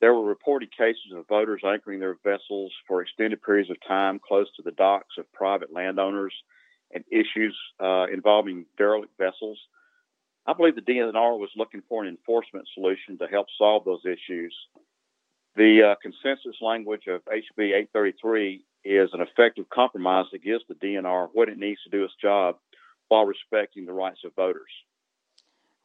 There 0.00 0.12
were 0.12 0.24
reported 0.24 0.76
cases 0.76 1.12
of 1.14 1.26
voters 1.26 1.62
anchoring 1.64 2.00
their 2.00 2.18
vessels 2.22 2.72
for 2.86 3.00
extended 3.00 3.42
periods 3.42 3.70
of 3.70 3.76
time 3.88 4.18
close 4.18 4.46
to 4.56 4.62
the 4.62 4.72
docks 4.72 5.16
of 5.16 5.32
private 5.32 5.72
landowners 5.72 6.34
and 6.92 7.02
issues 7.10 7.56
uh, 7.80 8.06
involving 8.12 8.66
derelict 8.76 9.16
vessels. 9.16 9.58
I 10.46 10.52
believe 10.52 10.74
the 10.74 10.82
DNR 10.82 11.38
was 11.38 11.48
looking 11.56 11.82
for 11.88 12.02
an 12.02 12.10
enforcement 12.10 12.68
solution 12.74 13.16
to 13.18 13.26
help 13.26 13.46
solve 13.56 13.86
those 13.86 14.04
issues. 14.04 14.54
The 15.56 15.92
uh, 15.92 15.94
consensus 16.02 16.60
language 16.60 17.06
of 17.06 17.24
HB 17.24 17.72
833 17.72 18.62
is 18.84 19.10
an 19.12 19.20
effective 19.20 19.68
compromise 19.70 20.26
that 20.32 20.44
gives 20.44 20.64
the 20.68 20.74
DNR 20.74 21.28
what 21.32 21.48
it 21.48 21.58
needs 21.58 21.82
to 21.84 21.90
do 21.90 22.04
its 22.04 22.14
job 22.20 22.56
while 23.08 23.24
respecting 23.24 23.86
the 23.86 23.92
rights 23.92 24.20
of 24.24 24.34
voters. 24.34 24.70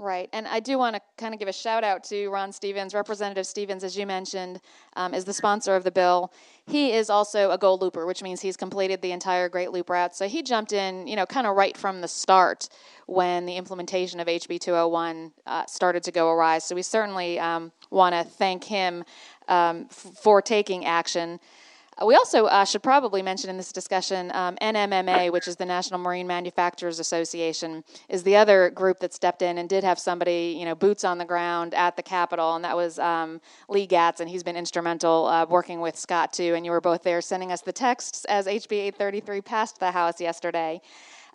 Right, 0.01 0.29
and 0.31 0.47
I 0.47 0.61
do 0.61 0.77
want 0.77 0.95
to 0.95 1.01
kind 1.17 1.33
of 1.33 1.41
give 1.41 1.49
a 1.49 1.53
shout 1.53 1.83
out 1.83 2.05
to 2.05 2.29
Ron 2.29 2.53
Stephens. 2.53 2.93
Representative 2.93 3.45
Stephens, 3.45 3.83
as 3.83 3.97
you 3.97 4.05
mentioned, 4.05 4.61
um, 4.95 5.13
is 5.13 5.25
the 5.25 5.33
sponsor 5.33 5.75
of 5.75 5.83
the 5.83 5.91
bill. 5.91 6.31
He 6.65 6.93
is 6.93 7.09
also 7.09 7.51
a 7.51 7.57
gold 7.57 7.81
looper, 7.81 8.05
which 8.05 8.23
means 8.23 8.39
he's 8.39 8.55
completed 8.55 9.01
the 9.01 9.11
entire 9.11 9.49
Great 9.49 9.71
Loop 9.71 9.89
route. 9.89 10.15
So 10.15 10.29
he 10.29 10.41
jumped 10.41 10.71
in, 10.71 11.05
you 11.05 11.17
know, 11.17 11.25
kind 11.25 11.45
of 11.45 11.57
right 11.57 11.75
from 11.75 11.99
the 11.99 12.07
start 12.07 12.69
when 13.07 13.45
the 13.45 13.57
implementation 13.57 14.21
of 14.21 14.27
HB 14.27 14.61
201 14.61 15.33
uh, 15.45 15.65
started 15.65 16.03
to 16.03 16.13
go 16.13 16.29
awry. 16.29 16.59
So 16.59 16.75
we 16.75 16.81
certainly 16.81 17.37
um, 17.37 17.73
want 17.89 18.15
to 18.15 18.23
thank 18.23 18.63
him 18.63 19.03
um, 19.49 19.87
f- 19.89 20.13
for 20.21 20.41
taking 20.41 20.85
action. 20.85 21.41
We 22.05 22.15
also 22.15 22.45
uh, 22.45 22.63
should 22.63 22.81
probably 22.81 23.21
mention 23.21 23.49
in 23.49 23.57
this 23.57 23.73
discussion 23.73 24.31
um, 24.33 24.55
NMMA, 24.61 25.33
which 25.33 25.49
is 25.49 25.57
the 25.57 25.65
National 25.65 25.99
Marine 25.99 26.27
Manufacturers 26.27 26.99
Association, 26.99 27.83
is 28.07 28.23
the 28.23 28.37
other 28.37 28.69
group 28.69 28.99
that 28.99 29.13
stepped 29.13 29.41
in 29.41 29.57
and 29.57 29.67
did 29.67 29.83
have 29.83 29.99
somebody, 29.99 30.55
you 30.57 30.63
know, 30.63 30.75
boots 30.75 31.03
on 31.03 31.17
the 31.17 31.25
ground 31.25 31.73
at 31.73 31.97
the 31.97 32.03
Capitol, 32.03 32.55
and 32.55 32.63
that 32.63 32.75
was 32.75 32.99
um, 32.99 33.41
Lee 33.67 33.85
Gatz, 33.85 34.21
and 34.21 34.29
he's 34.29 34.43
been 34.43 34.55
instrumental 34.55 35.25
uh, 35.27 35.45
working 35.45 35.81
with 35.81 35.97
Scott 35.97 36.31
too. 36.31 36.53
And 36.55 36.65
you 36.65 36.71
were 36.71 36.79
both 36.79 37.03
there 37.03 37.19
sending 37.21 37.51
us 37.51 37.61
the 37.61 37.73
texts 37.73 38.23
as 38.25 38.47
HB 38.47 38.71
833 38.71 39.41
passed 39.41 39.79
the 39.79 39.91
House 39.91 40.21
yesterday. 40.21 40.79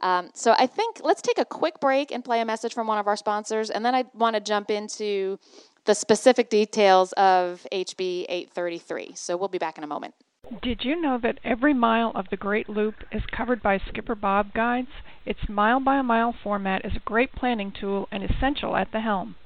Um, 0.00 0.30
so 0.33 0.54
I 0.59 0.66
think 0.66 1.00
let's 1.04 1.23
take 1.23 1.38
a 1.38 1.44
quick 1.44 1.78
break 1.78 2.11
and 2.11 2.25
play 2.25 2.40
a 2.40 2.44
message 2.44 2.73
from 2.73 2.87
one 2.87 2.99
of 2.99 3.06
our 3.06 3.16
sponsors, 3.16 3.68
and 3.68 3.85
then 3.85 3.94
I 3.94 4.04
want 4.14 4.35
to 4.35 4.40
jump 4.40 4.71
into 4.71 5.38
the 5.85 5.94
specific 5.94 6.49
details 6.49 7.12
of 7.12 7.66
HB 7.71 8.26
833. 8.28 9.12
So 9.14 9.37
we'll 9.37 9.49
be 9.49 9.59
back 9.59 9.76
in 9.76 9.85
a 9.85 9.87
moment. 9.87 10.14
Did 10.60 10.84
you 10.84 11.00
know 11.00 11.16
that 11.16 11.40
every 11.42 11.72
mile 11.72 12.12
of 12.14 12.28
the 12.28 12.36
Great 12.36 12.68
Loop 12.68 12.96
is 13.10 13.24
covered 13.24 13.62
by 13.62 13.78
Skipper 13.78 14.14
Bob 14.14 14.52
guides? 14.52 14.90
Its 15.24 15.48
mile 15.48 15.80
by 15.80 16.02
mile 16.02 16.34
format 16.34 16.84
is 16.84 16.94
a 16.94 17.00
great 17.00 17.32
planning 17.32 17.72
tool 17.72 18.08
and 18.12 18.22
essential 18.22 18.76
at 18.76 18.92
the 18.92 19.00
helm. 19.00 19.36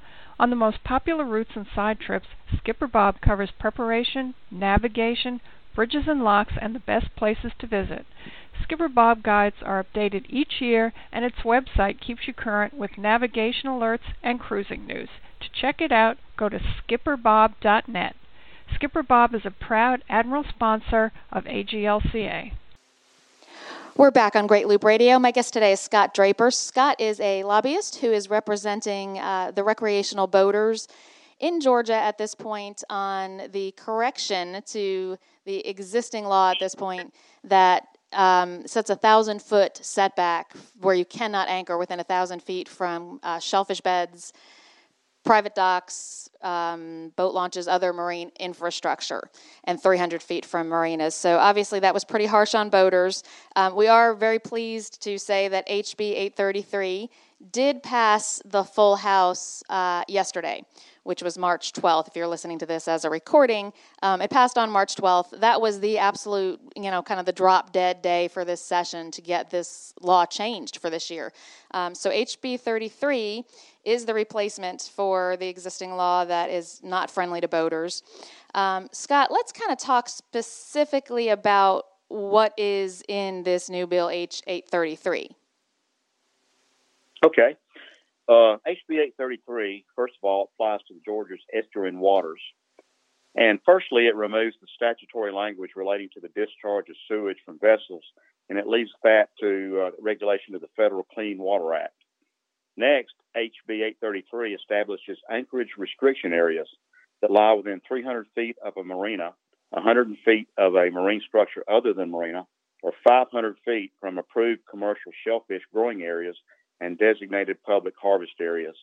On 0.41 0.51
the 0.51 0.57
most 0.57 0.83
popular 0.83 1.25
routes 1.25 1.55
and 1.55 1.69
side 1.73 2.01
trips, 2.01 2.27
Skipper 2.57 2.89
Bob 2.89 3.21
covers 3.21 3.53
preparation, 3.53 4.35
navigation, 4.51 5.41
bridges 5.73 6.09
and 6.09 6.25
locks, 6.25 6.55
and 6.61 6.75
the 6.75 6.81
best 6.81 7.15
places 7.15 7.53
to 7.61 7.69
visit. 7.69 8.05
Skipper 8.61 8.89
Bob 8.89 9.23
guides 9.23 9.63
are 9.63 9.85
updated 9.85 10.27
each 10.29 10.61
year, 10.61 10.93
and 11.13 11.25
its 11.25 11.43
website 11.45 12.01
keeps 12.01 12.27
you 12.27 12.35
current 12.35 12.75
with 12.75 12.99
navigation 12.99 13.71
alerts 13.71 14.15
and 14.21 14.41
cruising 14.41 14.85
news. 14.85 15.11
To 15.43 15.49
check 15.49 15.81
it 15.81 15.93
out, 15.93 16.19
go 16.37 16.49
to 16.49 16.59
skipperbob.net. 16.59 18.17
Skipper 18.75 19.03
Bob 19.03 19.35
is 19.35 19.45
a 19.45 19.51
proud 19.51 20.05
Admiral 20.09 20.45
sponsor 20.45 21.13
of 21.33 21.45
AGLCA. 21.45 22.53
We're 23.97 24.11
back 24.13 24.37
on 24.37 24.47
Great 24.47 24.69
Loop 24.69 24.85
Radio. 24.85 25.19
My 25.19 25.33
guest 25.33 25.53
today 25.53 25.73
is 25.73 25.81
Scott 25.81 26.15
Draper. 26.15 26.51
Scott 26.51 27.01
is 27.01 27.19
a 27.21 27.43
lobbyist 27.43 27.97
who 27.97 28.13
is 28.13 28.31
representing 28.31 29.19
uh, 29.19 29.51
the 29.51 29.65
recreational 29.65 30.29
boaters 30.29 30.87
in 31.41 31.61
Georgia 31.61 31.95
at 31.95 32.19
this 32.19 32.35
point 32.35 32.85
on 32.89 33.43
the 33.53 33.73
correction 33.73 34.63
to 34.67 35.19
the 35.45 35.67
existing 35.67 36.25
law 36.25 36.53
at 36.53 36.59
this 36.61 36.75
point 36.75 37.13
that 37.45 37.89
um, 38.13 38.67
sets 38.67 38.91
a 38.91 38.97
thousand 38.97 39.43
foot 39.43 39.79
setback 39.83 40.55
where 40.81 40.95
you 40.95 41.05
cannot 41.05 41.49
anchor 41.49 41.77
within 41.77 42.01
a 42.01 42.05
thousand 42.05 42.43
feet 42.43 42.69
from 42.69 43.21
uh, 43.23 43.39
shellfish 43.39 43.81
beds, 43.81 44.33
private 45.29 45.55
docks, 45.55 46.31
um, 46.41 47.13
boat 47.17 47.35
launches, 47.35 47.69
other 47.69 47.93
marine 47.93 48.33
infrastructure, 48.41 49.29
and 49.65 49.79
300 49.79 50.23
feet 50.23 50.47
from 50.47 50.71
marinas. 50.71 51.15
So 51.15 51.37
obviously 51.37 51.81
that 51.81 51.93
was 51.93 52.03
pretty 52.03 52.25
harsh 52.25 52.55
on 52.55 52.71
boaters. 52.71 53.23
Um, 53.55 53.77
we 53.77 53.89
are 53.89 54.15
very 54.15 54.39
pleased 54.39 55.03
to 55.03 55.19
say 55.19 55.49
that 55.49 55.69
HB 55.69 56.01
833 56.01 57.11
did 57.53 57.83
pass 57.83 58.41
the 58.47 58.65
full 58.65 58.97
House 58.97 59.63
uh, 59.69 60.03
yesterday 60.09 60.65
which 61.09 61.23
was 61.23 61.39
March 61.39 61.73
12th. 61.73 62.07
If 62.07 62.17
you're 62.17 62.29
listening 62.29 62.59
to 62.59 62.67
this 62.67 62.87
as 62.87 63.07
a 63.07 63.09
recording, 63.09 63.73
um, 64.03 64.21
it 64.21 64.29
passed 64.29 64.59
on 64.59 64.69
March 64.69 64.95
12th. 64.95 65.41
That 65.41 65.59
was 65.59 65.81
the 65.81 65.97
absolute, 65.97 66.61
you 66.77 66.91
know, 66.91 67.03
kind 67.03 67.19
of 67.19 67.25
the 67.25 67.33
drop 67.33 67.73
dead 67.73 68.03
day 68.03 68.29
for 68.29 68.45
this 68.45 68.61
session 68.61 69.11
to 69.13 69.23
get 69.23 69.51
this 69.51 69.95
law 70.03 70.27
changed 70.27 70.77
for 70.77 70.91
this 70.91 71.11
year. 71.11 71.33
Um, 71.71 71.95
so 71.95 72.11
HB 72.11 72.61
33 72.61 73.43
is 73.87 74.05
the 74.05 74.13
replacement 74.13 74.83
for 74.95 75.39
the 75.39 75.49
existing 75.49 75.93
law 75.93 76.27
that 76.27 76.51
is 76.51 76.79
not 76.85 77.11
friendly 77.11 77.41
to 77.41 77.49
boaters. 77.49 78.03
Um, 78.55 78.91
Scott, 78.93 79.31
let's 79.31 79.51
kind 79.51 79.73
of 79.73 79.79
talk 79.79 80.11
specifically 80.11 81.31
about 81.31 81.87
what 82.09 82.53
is 82.59 83.03
in 83.09 83.45
this 83.45 83.71
new 83.71 83.87
bill 83.87 84.11
H 84.11 84.43
833. 84.47 85.31
Okay. 87.25 87.57
Uh, 88.29 88.61
HB 88.67 89.17
833, 89.17 89.87
first 89.97 90.15
of 90.23 90.29
all, 90.29 90.51
applies 90.53 90.81
to 90.89 90.95
Georgia's 91.05 91.41
estuarine 91.55 91.99
waters. 91.99 92.41
And 93.35 93.59
firstly, 93.65 94.07
it 94.07 94.17
removes 94.17 94.57
the 94.61 94.67
statutory 94.75 95.33
language 95.33 95.71
relating 95.77 96.09
to 96.15 96.21
the 96.21 96.29
discharge 96.29 96.89
of 96.91 96.97
sewage 97.09 97.39
from 97.47 97.59
vessels, 97.59 98.05
and 98.51 98.59
it 98.59 98.67
leaves 98.67 98.91
that 99.03 99.29
to 99.41 99.87
uh, 99.87 99.91
regulation 100.01 100.55
of 100.55 100.61
the 100.61 100.69
Federal 100.77 101.05
Clean 101.05 101.39
Water 101.39 101.75
Act. 101.75 101.95
Next, 102.77 103.15
HB 103.37 103.71
833 103.71 104.55
establishes 104.55 105.19
anchorage 105.31 105.71
restriction 105.79 106.33
areas 106.33 106.69
that 107.23 107.31
lie 107.31 107.53
within 107.53 107.81
300 107.89 108.27
feet 108.35 108.57
of 108.65 108.77
a 108.77 108.85
marina, 108.85 109.35
100 109.71 110.17
feet 110.25 110.49
of 110.57 110.75
a 110.75 110.91
marine 110.91 111.23
structure 111.27 111.65
other 111.69 111.93
than 111.93 112.11
marina, 112.11 112.47
or 112.83 112.93
500 113.07 113.57
feet 113.65 113.93
from 114.01 114.19
approved 114.19 114.61
commercial 114.71 115.13
shellfish 115.27 115.63
growing 115.73 116.03
areas 116.03 116.37
and 116.81 116.99
designated 116.99 117.63
public 117.63 117.95
harvest 118.01 118.33
areas. 118.41 118.77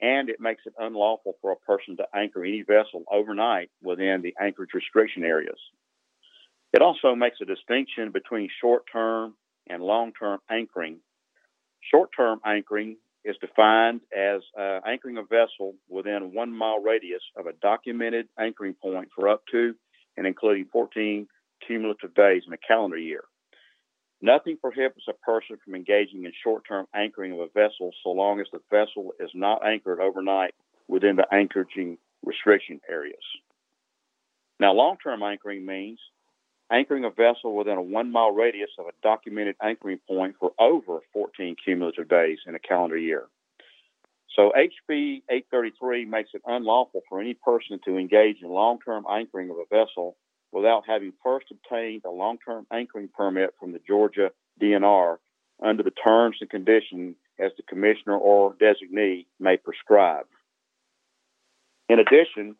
And 0.00 0.30
it 0.30 0.40
makes 0.40 0.62
it 0.66 0.74
unlawful 0.78 1.34
for 1.40 1.52
a 1.52 1.56
person 1.56 1.96
to 1.96 2.06
anchor 2.14 2.44
any 2.44 2.62
vessel 2.62 3.04
overnight 3.10 3.70
within 3.82 4.22
the 4.22 4.34
anchorage 4.40 4.70
restriction 4.74 5.24
areas. 5.24 5.58
It 6.72 6.82
also 6.82 7.14
makes 7.14 7.38
a 7.40 7.46
distinction 7.46 8.12
between 8.12 8.48
short 8.60 8.84
term 8.92 9.34
and 9.68 9.82
long 9.82 10.12
term 10.12 10.40
anchoring. 10.50 10.98
Short 11.90 12.10
term 12.16 12.40
anchoring 12.44 12.96
is 13.24 13.36
defined 13.40 14.00
as 14.16 14.42
uh, 14.58 14.80
anchoring 14.86 15.18
a 15.18 15.22
vessel 15.22 15.74
within 15.88 16.32
one 16.32 16.52
mile 16.52 16.80
radius 16.80 17.22
of 17.36 17.46
a 17.46 17.52
documented 17.60 18.28
anchoring 18.38 18.74
point 18.74 19.08
for 19.14 19.28
up 19.28 19.42
to 19.50 19.74
and 20.16 20.26
including 20.26 20.66
14 20.72 21.26
cumulative 21.66 22.14
days 22.14 22.42
in 22.46 22.52
a 22.52 22.58
calendar 22.58 22.98
year. 22.98 23.24
Nothing 24.20 24.56
prohibits 24.56 25.06
a 25.08 25.12
person 25.12 25.58
from 25.64 25.74
engaging 25.74 26.24
in 26.24 26.32
short 26.42 26.64
term 26.66 26.86
anchoring 26.94 27.32
of 27.32 27.40
a 27.40 27.48
vessel 27.48 27.92
so 28.02 28.10
long 28.10 28.40
as 28.40 28.46
the 28.52 28.60
vessel 28.70 29.12
is 29.20 29.30
not 29.34 29.64
anchored 29.64 30.00
overnight 30.00 30.54
within 30.88 31.16
the 31.16 31.26
anchoring 31.32 31.98
restriction 32.24 32.80
areas. 32.88 33.22
Now, 34.58 34.72
long 34.72 34.96
term 35.02 35.22
anchoring 35.22 35.64
means 35.64 36.00
anchoring 36.70 37.04
a 37.04 37.10
vessel 37.10 37.54
within 37.54 37.78
a 37.78 37.82
one 37.82 38.10
mile 38.10 38.32
radius 38.32 38.70
of 38.78 38.86
a 38.86 38.92
documented 39.02 39.54
anchoring 39.62 40.00
point 40.08 40.34
for 40.40 40.52
over 40.58 40.98
14 41.12 41.54
cumulative 41.64 42.08
days 42.08 42.38
in 42.46 42.56
a 42.56 42.58
calendar 42.58 42.98
year. 42.98 43.26
So, 44.34 44.52
HB 44.56 45.22
833 45.30 46.04
makes 46.06 46.30
it 46.34 46.42
unlawful 46.44 47.02
for 47.08 47.20
any 47.20 47.34
person 47.34 47.78
to 47.84 47.96
engage 47.96 48.42
in 48.42 48.48
long 48.48 48.80
term 48.84 49.04
anchoring 49.08 49.50
of 49.50 49.56
a 49.58 49.64
vessel 49.70 50.16
without 50.52 50.84
having 50.86 51.12
first 51.22 51.46
obtained 51.50 52.02
a 52.06 52.10
long 52.10 52.38
term 52.44 52.66
anchoring 52.72 53.08
permit 53.08 53.54
from 53.58 53.72
the 53.72 53.80
Georgia 53.86 54.30
DNR 54.60 55.16
under 55.62 55.82
the 55.82 55.90
terms 55.90 56.36
and 56.40 56.50
conditions 56.50 57.16
as 57.38 57.52
the 57.56 57.62
commissioner 57.62 58.16
or 58.16 58.54
designee 58.54 59.26
may 59.38 59.56
prescribe. 59.56 60.26
In 61.88 61.98
addition, 61.98 62.56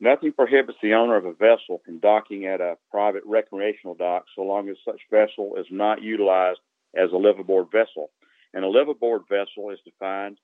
nothing 0.00 0.32
prohibits 0.32 0.78
the 0.82 0.94
owner 0.94 1.16
of 1.16 1.24
a 1.24 1.32
vessel 1.32 1.80
from 1.84 1.98
docking 1.98 2.46
at 2.46 2.60
a 2.60 2.76
private 2.90 3.22
recreational 3.26 3.94
dock 3.94 4.24
so 4.36 4.42
long 4.42 4.68
as 4.68 4.76
such 4.84 5.00
vessel 5.10 5.56
is 5.58 5.66
not 5.70 6.02
utilized 6.02 6.60
as 6.96 7.10
a 7.10 7.16
liveaboard 7.16 7.70
vessel. 7.72 8.10
And 8.54 8.64
a 8.64 8.68
liveaboard 8.68 9.28
vessel 9.28 9.70
is 9.70 9.78
defined 9.84 10.38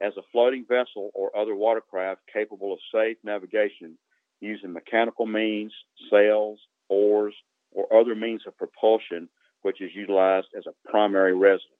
as 0.00 0.14
a 0.16 0.22
floating 0.32 0.64
vessel 0.66 1.10
or 1.14 1.36
other 1.36 1.54
watercraft 1.54 2.22
capable 2.32 2.72
of 2.72 2.78
safe 2.92 3.18
navigation 3.22 3.98
using 4.40 4.72
mechanical 4.72 5.26
means, 5.26 5.72
sails, 6.10 6.58
oars, 6.88 7.34
or 7.72 7.92
other 7.94 8.14
means 8.14 8.42
of 8.46 8.56
propulsion, 8.56 9.28
which 9.62 9.80
is 9.80 9.90
utilized 9.94 10.48
as 10.56 10.64
a 10.66 10.90
primary 10.90 11.34
residence. 11.34 11.76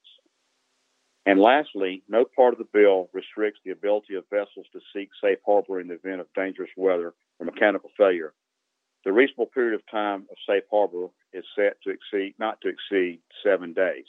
And 1.26 1.40
lastly, 1.40 2.02
no 2.09 2.25
part 2.25 2.55
of 2.55 2.59
the 2.59 2.69
bill 2.73 3.11
restricts 3.12 3.61
the 3.64 3.73
ability 3.73 4.14
of 4.14 4.25
vessels 4.31 4.67
to 4.73 4.81
seek 4.95 5.11
safe 5.23 5.38
harbor 5.45 5.81
in 5.81 5.88
the 5.88 5.95
event 5.95 6.21
of 6.21 6.26
dangerous 6.35 6.71
weather 6.76 7.14
or 7.38 7.47
mechanical 7.47 7.90
failure. 7.97 8.33
The 9.05 9.12
reasonable 9.12 9.47
period 9.47 9.75
of 9.75 9.83
time 9.90 10.26
of 10.31 10.37
safe 10.47 10.64
harbor 10.71 11.09
is 11.33 11.45
set 11.57 11.81
to 11.83 11.90
exceed 11.90 12.35
not 12.38 12.61
to 12.62 12.69
exceed 12.69 13.21
seven 13.45 13.73
days. 13.73 14.07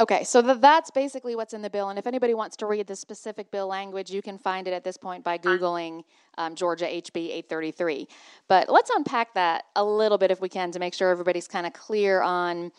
Okay, 0.00 0.24
so 0.24 0.42
th- 0.42 0.60
that's 0.60 0.90
basically 0.90 1.36
what's 1.36 1.54
in 1.54 1.62
the 1.62 1.70
bill. 1.70 1.88
And 1.88 1.98
if 1.98 2.06
anybody 2.06 2.34
wants 2.34 2.56
to 2.56 2.66
read 2.66 2.86
the 2.86 2.96
specific 2.96 3.50
bill 3.50 3.68
language, 3.68 4.10
you 4.10 4.22
can 4.22 4.38
find 4.38 4.66
it 4.66 4.72
at 4.72 4.82
this 4.82 4.96
point 4.96 5.22
by 5.22 5.36
uh, 5.36 5.38
Googling 5.38 6.02
um, 6.38 6.54
Georgia 6.54 6.86
HB 6.86 7.16
833. 7.16 8.08
But 8.48 8.68
let's 8.68 8.90
unpack 8.90 9.34
that 9.34 9.64
a 9.76 9.84
little 9.84 10.18
bit 10.18 10.30
if 10.30 10.40
we 10.40 10.48
can 10.48 10.70
to 10.72 10.78
make 10.78 10.94
sure 10.94 11.10
everybody's 11.10 11.48
kind 11.48 11.66
of 11.66 11.72
clear 11.72 12.22
on 12.22 12.72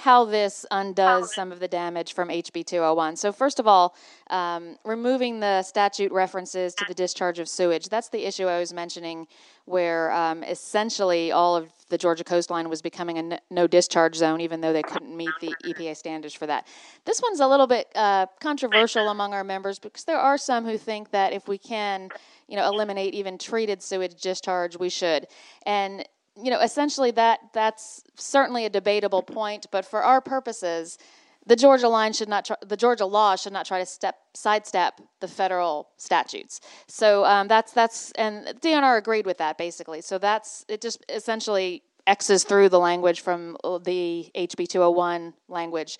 how 0.00 0.24
this 0.24 0.64
undoes 0.70 1.34
some 1.34 1.52
of 1.52 1.60
the 1.60 1.68
damage 1.68 2.14
from 2.14 2.28
HB 2.28 2.64
201. 2.64 3.16
So, 3.16 3.32
first 3.32 3.60
of 3.60 3.66
all, 3.66 3.94
um, 4.30 4.76
removing 4.82 5.40
the 5.40 5.62
statute 5.62 6.10
references 6.10 6.74
to 6.76 6.86
the 6.88 6.94
discharge 6.94 7.38
of 7.38 7.48
sewage. 7.48 7.90
That's 7.90 8.08
the 8.08 8.26
issue 8.26 8.46
I 8.46 8.58
was 8.58 8.72
mentioning, 8.72 9.26
where 9.66 10.10
um, 10.12 10.42
essentially 10.42 11.32
all 11.32 11.54
of 11.54 11.70
the 11.90 11.98
Georgia 11.98 12.24
coastline 12.24 12.70
was 12.70 12.80
becoming 12.80 13.32
a 13.32 13.40
no 13.50 13.66
discharge 13.66 14.14
zone, 14.16 14.40
even 14.40 14.62
though 14.62 14.72
they 14.72 14.82
couldn't 14.82 15.14
meet 15.14 15.32
the 15.40 15.54
EPA 15.64 15.96
standards 15.96 16.32
for 16.32 16.46
that. 16.46 16.66
This 17.04 17.20
one's 17.20 17.40
a 17.40 17.46
little 17.46 17.66
bit 17.66 17.88
uh, 17.94 18.26
controversial 18.40 19.08
among 19.08 19.34
our 19.34 19.44
members 19.44 19.78
because 19.78 20.04
there 20.04 20.18
are 20.18 20.38
some 20.38 20.64
who 20.64 20.78
think 20.78 21.10
that 21.10 21.34
if 21.34 21.46
we 21.46 21.58
can, 21.58 22.08
you 22.50 22.56
know, 22.56 22.66
eliminate 22.66 23.14
even 23.14 23.38
treated 23.38 23.80
sewage 23.82 24.20
discharge, 24.20 24.76
we 24.76 24.88
should. 24.88 25.28
And 25.64 26.04
you 26.36 26.50
know, 26.50 26.60
essentially 26.60 27.10
that 27.12 27.40
that's 27.52 28.02
certainly 28.16 28.64
a 28.64 28.70
debatable 28.70 29.22
point, 29.22 29.66
but 29.70 29.84
for 29.84 30.02
our 30.02 30.20
purposes, 30.20 30.98
the 31.46 31.56
Georgia 31.56 31.88
line 31.88 32.12
should 32.12 32.28
not 32.28 32.44
try, 32.44 32.56
the 32.66 32.76
Georgia 32.76 33.06
law 33.06 33.36
should 33.36 33.52
not 33.52 33.66
try 33.66 33.78
to 33.78 33.86
step 33.86 34.16
sidestep 34.34 35.00
the 35.20 35.28
federal 35.28 35.88
statutes. 35.96 36.60
So 36.86 37.24
um, 37.24 37.48
that's 37.48 37.72
that's 37.72 38.10
and 38.12 38.46
DNR 38.60 38.98
agreed 38.98 39.26
with 39.26 39.38
that 39.38 39.56
basically. 39.56 40.00
So 40.00 40.18
that's 40.18 40.64
it. 40.68 40.80
Just 40.80 41.04
essentially 41.08 41.82
X's 42.06 42.44
through 42.44 42.68
the 42.68 42.80
language 42.80 43.20
from 43.20 43.56
the 43.84 44.30
HB 44.34 44.68
201 44.68 45.34
language 45.48 45.98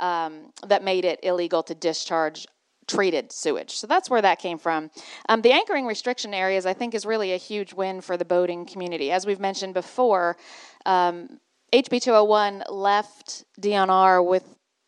um, 0.00 0.52
that 0.66 0.82
made 0.82 1.04
it 1.04 1.20
illegal 1.22 1.62
to 1.64 1.74
discharge 1.74 2.46
treated 2.86 3.32
sewage. 3.32 3.70
So 3.72 3.86
that's 3.86 4.10
where 4.10 4.22
that 4.22 4.38
came 4.38 4.58
from. 4.58 4.90
Um, 5.28 5.42
the 5.42 5.52
anchoring 5.52 5.86
restriction 5.86 6.34
areas, 6.34 6.66
I 6.66 6.72
think, 6.72 6.94
is 6.94 7.06
really 7.06 7.32
a 7.32 7.36
huge 7.36 7.72
win 7.72 8.00
for 8.00 8.16
the 8.16 8.24
boating 8.24 8.66
community. 8.66 9.10
As 9.10 9.26
we've 9.26 9.40
mentioned 9.40 9.74
before, 9.74 10.36
um, 10.84 11.40
HB 11.72 12.02
201 12.02 12.64
left 12.68 13.44
DNR 13.60 14.26
with 14.26 14.44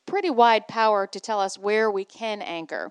pretty 0.06 0.30
wide 0.30 0.68
power 0.68 1.06
to 1.06 1.20
tell 1.20 1.40
us 1.40 1.58
where 1.58 1.90
we 1.90 2.04
can 2.04 2.42
anchor. 2.42 2.90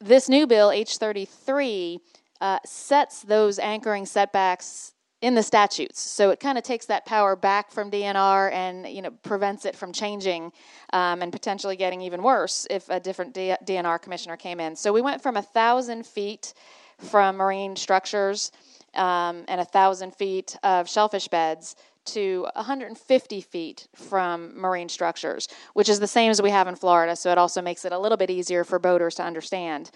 This 0.00 0.28
new 0.28 0.46
bill, 0.46 0.70
H33, 0.70 1.98
uh, 2.40 2.58
sets 2.64 3.22
those 3.22 3.58
anchoring 3.58 4.06
setbacks 4.06 4.92
in 5.22 5.34
the 5.34 5.42
statutes. 5.42 6.00
So 6.00 6.30
it 6.30 6.40
kind 6.40 6.56
of 6.56 6.64
takes 6.64 6.86
that 6.86 7.04
power 7.04 7.36
back 7.36 7.70
from 7.70 7.90
DNR 7.90 8.52
and 8.52 8.86
you 8.86 9.02
know 9.02 9.10
prevents 9.22 9.64
it 9.64 9.76
from 9.76 9.92
changing 9.92 10.52
um, 10.92 11.22
and 11.22 11.32
potentially 11.32 11.76
getting 11.76 12.00
even 12.00 12.22
worse 12.22 12.66
if 12.70 12.88
a 12.88 12.98
different 12.98 13.34
D- 13.34 13.54
DNR 13.64 14.00
commissioner 14.00 14.36
came 14.36 14.60
in. 14.60 14.76
So 14.76 14.92
we 14.92 15.02
went 15.02 15.22
from 15.22 15.36
a 15.36 15.42
thousand 15.42 16.06
feet 16.06 16.54
from 16.98 17.36
marine 17.36 17.76
structures 17.76 18.52
um, 18.94 19.44
and 19.48 19.60
a 19.60 19.64
thousand 19.64 20.14
feet 20.14 20.56
of 20.62 20.88
shellfish 20.88 21.28
beds 21.28 21.76
to 22.06 22.46
150 22.54 23.40
feet 23.42 23.88
from 23.94 24.58
marine 24.58 24.88
structures, 24.88 25.48
which 25.74 25.88
is 25.88 26.00
the 26.00 26.06
same 26.06 26.30
as 26.30 26.40
we 26.40 26.50
have 26.50 26.66
in 26.66 26.74
Florida. 26.74 27.14
So 27.14 27.30
it 27.30 27.38
also 27.38 27.60
makes 27.60 27.84
it 27.84 27.92
a 27.92 27.98
little 27.98 28.16
bit 28.16 28.30
easier 28.30 28.64
for 28.64 28.78
boaters 28.78 29.16
to 29.16 29.22
understand. 29.22 29.90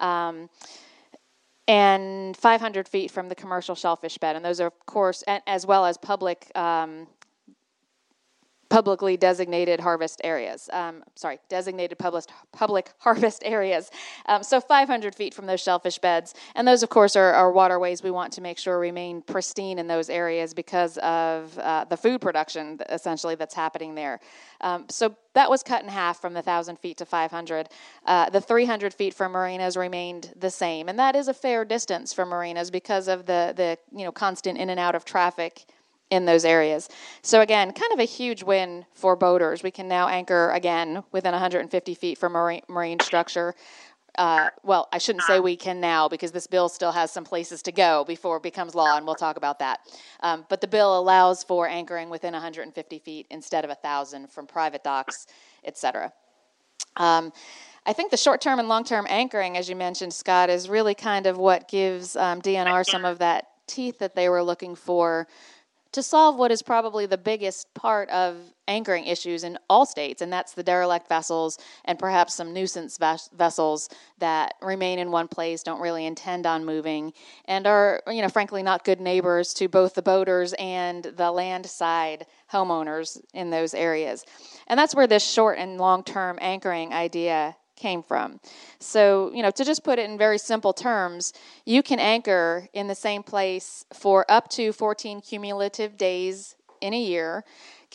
Um, 0.00 0.48
and 1.68 2.36
500 2.36 2.88
feet 2.88 3.10
from 3.10 3.28
the 3.28 3.34
commercial 3.34 3.74
shellfish 3.74 4.18
bed. 4.18 4.36
And 4.36 4.44
those 4.44 4.60
are, 4.60 4.68
of 4.68 4.86
course, 4.86 5.22
as 5.46 5.66
well 5.66 5.84
as 5.84 5.96
public 5.96 6.50
um, 6.56 7.06
publicly 8.70 9.16
designated 9.16 9.80
harvest 9.80 10.20
areas. 10.22 10.70
Um, 10.72 11.02
sorry, 11.16 11.40
designated 11.48 11.98
public, 11.98 12.24
public 12.52 12.92
harvest 12.98 13.42
areas. 13.44 13.90
Um, 14.26 14.42
so 14.42 14.60
500 14.60 15.14
feet 15.14 15.34
from 15.34 15.46
those 15.46 15.60
shellfish 15.60 15.98
beds. 15.98 16.34
And 16.54 16.66
those, 16.66 16.82
of 16.82 16.88
course, 16.88 17.16
are, 17.16 17.34
are, 17.34 17.50
waterways 17.50 18.02
we 18.02 18.12
want 18.12 18.32
to 18.34 18.40
make 18.40 18.58
sure 18.58 18.78
remain 18.78 19.22
pristine 19.22 19.78
in 19.80 19.88
those 19.88 20.08
areas 20.08 20.54
because 20.54 20.96
of 20.98 21.58
uh, 21.58 21.84
the 21.84 21.96
food 21.96 22.20
production, 22.20 22.78
essentially, 22.88 23.34
that's 23.34 23.54
happening 23.54 23.96
there. 23.96 24.20
Um, 24.60 24.86
so 24.88 25.16
that 25.34 25.50
was 25.50 25.64
cut 25.64 25.82
in 25.82 25.88
half 25.88 26.20
from 26.20 26.32
the 26.32 26.38
1,000 26.38 26.78
feet 26.78 26.96
to 26.98 27.06
500. 27.06 27.68
Uh, 28.06 28.30
the 28.30 28.40
300 28.40 28.94
feet 28.94 29.14
for 29.14 29.28
marinas 29.28 29.76
remained 29.76 30.32
the 30.36 30.50
same. 30.50 30.88
And 30.88 30.98
that 30.98 31.16
is 31.16 31.26
a 31.26 31.34
fair 31.34 31.64
distance 31.64 32.12
for 32.12 32.24
marinas 32.24 32.70
because 32.70 33.08
of 33.08 33.26
the, 33.26 33.52
the 33.56 33.78
you 33.96 34.04
know, 34.04 34.12
constant 34.12 34.58
in 34.58 34.70
and 34.70 34.78
out 34.78 34.94
of 34.94 35.04
traffic 35.04 35.64
in 36.10 36.24
those 36.24 36.44
areas. 36.44 36.88
So 37.22 37.40
again, 37.40 37.72
kind 37.72 37.92
of 37.92 38.00
a 38.00 38.04
huge 38.04 38.42
win 38.42 38.84
for 38.92 39.16
boaters. 39.16 39.62
We 39.62 39.70
can 39.70 39.88
now 39.88 40.08
anchor 40.08 40.50
again 40.50 41.04
within 41.12 41.32
150 41.32 41.94
feet 41.94 42.18
from 42.18 42.32
marine, 42.32 42.62
marine 42.68 43.00
structure. 43.00 43.54
Uh, 44.18 44.50
well, 44.64 44.88
I 44.92 44.98
shouldn't 44.98 45.24
say 45.24 45.38
we 45.38 45.56
can 45.56 45.80
now 45.80 46.08
because 46.08 46.32
this 46.32 46.48
bill 46.48 46.68
still 46.68 46.90
has 46.90 47.12
some 47.12 47.24
places 47.24 47.62
to 47.62 47.72
go 47.72 48.04
before 48.04 48.38
it 48.38 48.42
becomes 48.42 48.74
law, 48.74 48.96
and 48.96 49.06
we'll 49.06 49.14
talk 49.14 49.36
about 49.36 49.60
that. 49.60 49.80
Um, 50.20 50.44
but 50.48 50.60
the 50.60 50.66
bill 50.66 50.98
allows 50.98 51.44
for 51.44 51.68
anchoring 51.68 52.10
within 52.10 52.32
150 52.32 52.98
feet 52.98 53.26
instead 53.30 53.64
of 53.64 53.68
1,000 53.68 54.28
from 54.28 54.46
private 54.46 54.82
docks, 54.82 55.28
et 55.64 55.78
cetera. 55.78 56.12
Um, 56.96 57.32
I 57.86 57.92
think 57.92 58.10
the 58.10 58.16
short 58.16 58.40
term 58.40 58.58
and 58.58 58.68
long 58.68 58.84
term 58.84 59.06
anchoring, 59.08 59.56
as 59.56 59.68
you 59.68 59.76
mentioned, 59.76 60.12
Scott, 60.12 60.50
is 60.50 60.68
really 60.68 60.94
kind 60.94 61.26
of 61.26 61.38
what 61.38 61.68
gives 61.68 62.16
um, 62.16 62.42
DNR 62.42 62.84
some 62.84 63.04
of 63.04 63.18
that 63.20 63.46
teeth 63.66 64.00
that 64.00 64.16
they 64.16 64.28
were 64.28 64.42
looking 64.42 64.74
for 64.74 65.28
to 65.92 66.02
solve 66.02 66.36
what 66.36 66.52
is 66.52 66.62
probably 66.62 67.06
the 67.06 67.18
biggest 67.18 67.72
part 67.74 68.08
of 68.10 68.36
anchoring 68.68 69.06
issues 69.06 69.42
in 69.42 69.58
all 69.68 69.84
states, 69.84 70.22
and 70.22 70.32
that's 70.32 70.54
the 70.54 70.62
derelict 70.62 71.08
vessels 71.08 71.58
and 71.84 71.98
perhaps 71.98 72.34
some 72.34 72.52
nuisance 72.52 72.96
ves- 72.98 73.28
vessels 73.36 73.88
that 74.18 74.54
remain 74.62 75.00
in 75.00 75.10
one 75.10 75.26
place, 75.26 75.62
don't 75.62 75.80
really 75.80 76.06
intend 76.06 76.46
on 76.46 76.64
moving, 76.64 77.12
and 77.46 77.66
are, 77.66 78.00
you 78.06 78.22
know, 78.22 78.28
frankly 78.28 78.62
not 78.62 78.84
good 78.84 79.00
neighbors 79.00 79.52
to 79.54 79.68
both 79.68 79.94
the 79.94 80.02
boaters 80.02 80.52
and 80.58 81.04
the 81.16 81.32
land 81.32 81.66
side 81.66 82.26
homeowners 82.52 83.20
in 83.34 83.50
those 83.50 83.74
areas. 83.74 84.24
And 84.68 84.78
that's 84.78 84.94
where 84.94 85.08
this 85.08 85.28
short 85.28 85.58
and 85.58 85.78
long 85.78 86.04
term 86.04 86.38
anchoring 86.40 86.92
idea 86.92 87.56
came 87.80 88.02
from. 88.02 88.38
So, 88.78 89.32
you 89.34 89.42
know, 89.42 89.50
to 89.50 89.64
just 89.64 89.82
put 89.82 89.98
it 89.98 90.08
in 90.08 90.16
very 90.18 90.38
simple 90.38 90.72
terms, 90.72 91.32
you 91.64 91.82
can 91.82 91.98
anchor 91.98 92.68
in 92.72 92.86
the 92.86 92.94
same 92.94 93.22
place 93.22 93.84
for 93.92 94.24
up 94.28 94.48
to 94.50 94.72
14 94.72 95.20
cumulative 95.20 95.96
days 95.96 96.54
in 96.80 96.94
a 96.94 97.00
year. 97.00 97.44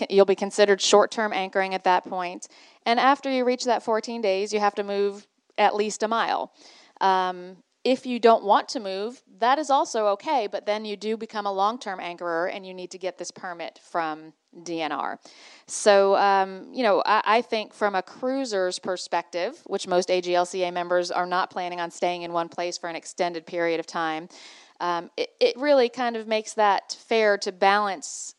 You'll 0.09 0.25
be 0.25 0.35
considered 0.35 0.81
short 0.81 1.11
term 1.11 1.31
anchoring 1.31 1.73
at 1.73 1.83
that 1.85 2.03
point. 2.03 2.47
And 2.85 2.99
after 2.99 3.31
you 3.31 3.45
reach 3.45 3.63
that 3.65 3.83
14 3.83 4.21
days, 4.21 4.51
you 4.51 4.59
have 4.59 4.75
to 4.75 4.83
move 4.83 5.27
at 5.57 5.75
least 5.75 6.03
a 6.03 6.07
mile. 6.07 6.51
Um, 6.99 7.57
if 7.85 8.07
you 8.07 8.19
don't 8.19 8.43
want 8.43 8.67
to 8.69 8.79
move, 8.79 9.21
that 9.39 9.59
is 9.59 9.69
also 9.69 10.07
okay, 10.07 10.47
but 10.51 10.65
then 10.65 10.85
you 10.85 10.97
do 10.97 11.15
become 11.15 11.45
a 11.45 11.51
long 11.51 11.77
term 11.77 11.99
anchorer 11.99 12.47
and 12.47 12.65
you 12.65 12.73
need 12.73 12.89
to 12.91 12.97
get 12.97 13.19
this 13.19 13.29
permit 13.29 13.79
from 13.91 14.33
DNR. 14.63 15.17
So, 15.67 16.15
um, 16.15 16.73
you 16.73 16.81
know, 16.81 17.03
I, 17.05 17.21
I, 17.25 17.41
think 17.41 17.73
from 17.73 17.93
a 17.93 18.01
cruiser's 18.01 18.79
perspective, 18.79 19.61
which 19.65 19.87
most 19.87 20.09
AGLCA 20.09 20.73
members 20.73 21.11
are 21.11 21.25
not 21.27 21.51
planning 21.51 21.79
on 21.79 21.91
staying 21.91 22.23
in 22.23 22.33
one 22.33 22.49
place 22.49 22.77
for 22.77 22.89
an 22.89 22.95
extended 22.95 23.45
period 23.45 23.79
of 23.79 23.85
time, 23.85 24.29
um, 24.79 25.11
it, 25.15 25.29
it 25.39 25.57
really 25.57 25.89
kind 25.89 26.15
of 26.15 26.27
makes 26.27 26.53
that 26.53 26.97
fair 27.07 27.37
to 27.39 27.51
balance 27.51 28.33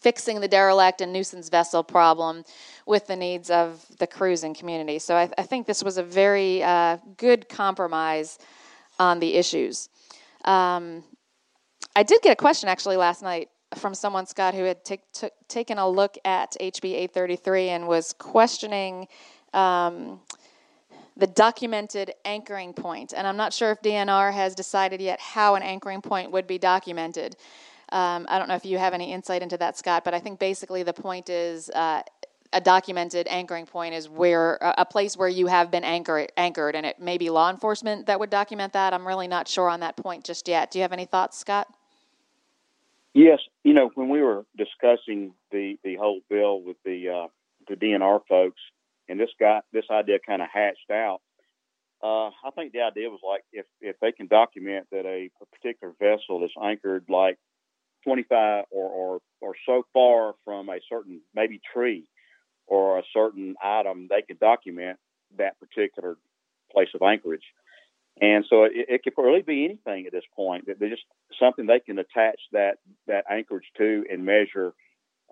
fixing 0.00 0.40
the 0.40 0.48
derelict 0.48 1.00
and 1.00 1.12
nuisance 1.12 1.48
vessel 1.48 1.82
problem 1.82 2.44
with 2.86 3.06
the 3.06 3.16
needs 3.16 3.50
of 3.50 3.84
the 3.98 4.06
cruising 4.06 4.54
community. 4.54 4.98
So 4.98 5.14
I, 5.14 5.30
I 5.36 5.42
think 5.42 5.66
this 5.66 5.82
was 5.82 5.98
a 5.98 6.02
very 6.02 6.62
uh, 6.62 6.98
good 7.16 7.48
compromise 7.48 8.38
on 9.00 9.18
the 9.18 9.34
issues. 9.34 9.88
Um, 10.44 11.02
I 11.96 12.04
did 12.04 12.22
get 12.22 12.32
a 12.32 12.36
question 12.36 12.68
actually 12.68 12.96
last 12.96 13.22
night 13.22 13.48
from 13.74 13.94
someone, 13.94 14.26
Scott, 14.26 14.54
who 14.54 14.64
had 14.64 14.84
t- 14.84 15.00
t- 15.12 15.30
taken 15.48 15.78
a 15.78 15.88
look 15.88 16.16
at 16.24 16.56
HB 16.60 16.84
833 16.84 17.68
and 17.70 17.88
was 17.88 18.12
questioning 18.12 19.08
um, 19.54 20.20
the 21.16 21.26
documented 21.26 22.12
anchoring 22.24 22.72
point. 22.72 23.12
And 23.16 23.26
I'm 23.26 23.36
not 23.36 23.52
sure 23.52 23.70
if 23.70 23.80
DNR 23.82 24.32
has 24.32 24.54
decided 24.54 25.00
yet 25.00 25.20
how 25.20 25.54
an 25.54 25.62
anchoring 25.62 26.02
point 26.02 26.30
would 26.30 26.46
be 26.46 26.58
documented. 26.58 27.36
Um, 27.92 28.26
I 28.28 28.38
don't 28.38 28.48
know 28.48 28.54
if 28.54 28.64
you 28.64 28.78
have 28.78 28.94
any 28.94 29.12
insight 29.12 29.42
into 29.42 29.56
that, 29.58 29.76
Scott, 29.76 30.04
but 30.04 30.14
I 30.14 30.20
think 30.20 30.38
basically 30.38 30.82
the 30.82 30.92
point 30.92 31.28
is 31.28 31.70
uh, 31.70 32.02
a 32.52 32.60
documented 32.60 33.28
anchoring 33.28 33.66
point 33.66 33.94
is 33.94 34.08
where 34.08 34.58
a 34.60 34.84
place 34.84 35.16
where 35.16 35.28
you 35.28 35.46
have 35.46 35.70
been 35.70 35.84
anchor, 35.84 36.26
anchored, 36.36 36.74
and 36.74 36.84
it 36.84 36.98
may 36.98 37.16
be 37.16 37.30
law 37.30 37.50
enforcement 37.50 38.06
that 38.06 38.18
would 38.18 38.30
document 38.30 38.72
that. 38.72 38.92
I'm 38.92 39.06
really 39.06 39.28
not 39.28 39.46
sure 39.46 39.68
on 39.68 39.80
that 39.80 39.96
point 39.96 40.24
just 40.24 40.48
yet. 40.48 40.70
Do 40.70 40.78
you 40.78 40.82
have 40.82 40.92
any 40.92 41.04
thoughts, 41.04 41.38
Scott? 41.38 41.68
Yes, 43.14 43.38
you 43.64 43.74
know 43.74 43.90
when 43.94 44.08
we 44.08 44.20
were 44.20 44.44
discussing 44.56 45.34
the 45.50 45.76
the 45.84 45.96
whole 45.96 46.20
bill 46.28 46.62
with 46.62 46.76
the 46.84 47.08
uh, 47.08 47.28
the 47.68 47.74
DNR 47.74 48.20
folks, 48.28 48.60
and 49.08 49.18
this 49.18 49.30
guy 49.38 49.60
this 49.72 49.84
idea 49.90 50.18
kind 50.24 50.42
of 50.42 50.48
hatched 50.52 50.90
out. 50.90 51.20
Uh, 52.02 52.28
I 52.28 52.50
think 52.54 52.72
the 52.72 52.80
idea 52.80 53.10
was 53.10 53.20
like 53.28 53.42
if 53.52 53.66
if 53.80 53.96
they 54.00 54.12
can 54.12 54.26
document 54.26 54.86
that 54.90 55.06
a, 55.06 55.30
a 55.40 55.46
particular 55.56 55.94
vessel 56.00 56.44
is 56.44 56.52
anchored 56.60 57.04
like 57.08 57.36
25 58.04 58.64
or, 58.70 58.88
or 58.88 59.20
or 59.40 59.54
so 59.66 59.84
far 59.92 60.34
from 60.44 60.68
a 60.68 60.78
certain 60.88 61.20
maybe 61.34 61.60
tree 61.72 62.06
or 62.70 62.98
a 62.98 63.02
certain 63.12 63.56
item, 63.62 64.06
they 64.08 64.22
can 64.22 64.38
document 64.40 64.98
that 65.36 65.58
particular 65.60 66.16
place 66.72 66.88
of 66.94 67.02
anchorage. 67.02 67.44
And 68.20 68.44
so 68.48 68.64
it, 68.64 68.72
it 68.74 69.02
could 69.02 69.20
really 69.22 69.42
be 69.42 69.64
anything 69.64 70.06
at 70.06 70.12
this 70.12 70.24
point. 70.34 70.66
They're 70.66 70.88
just 70.88 71.04
something 71.38 71.66
they 71.66 71.80
can 71.80 71.98
attach 71.98 72.40
that 72.52 72.78
that 73.06 73.24
anchorage 73.30 73.66
to 73.78 74.04
and 74.10 74.24
measure 74.24 74.72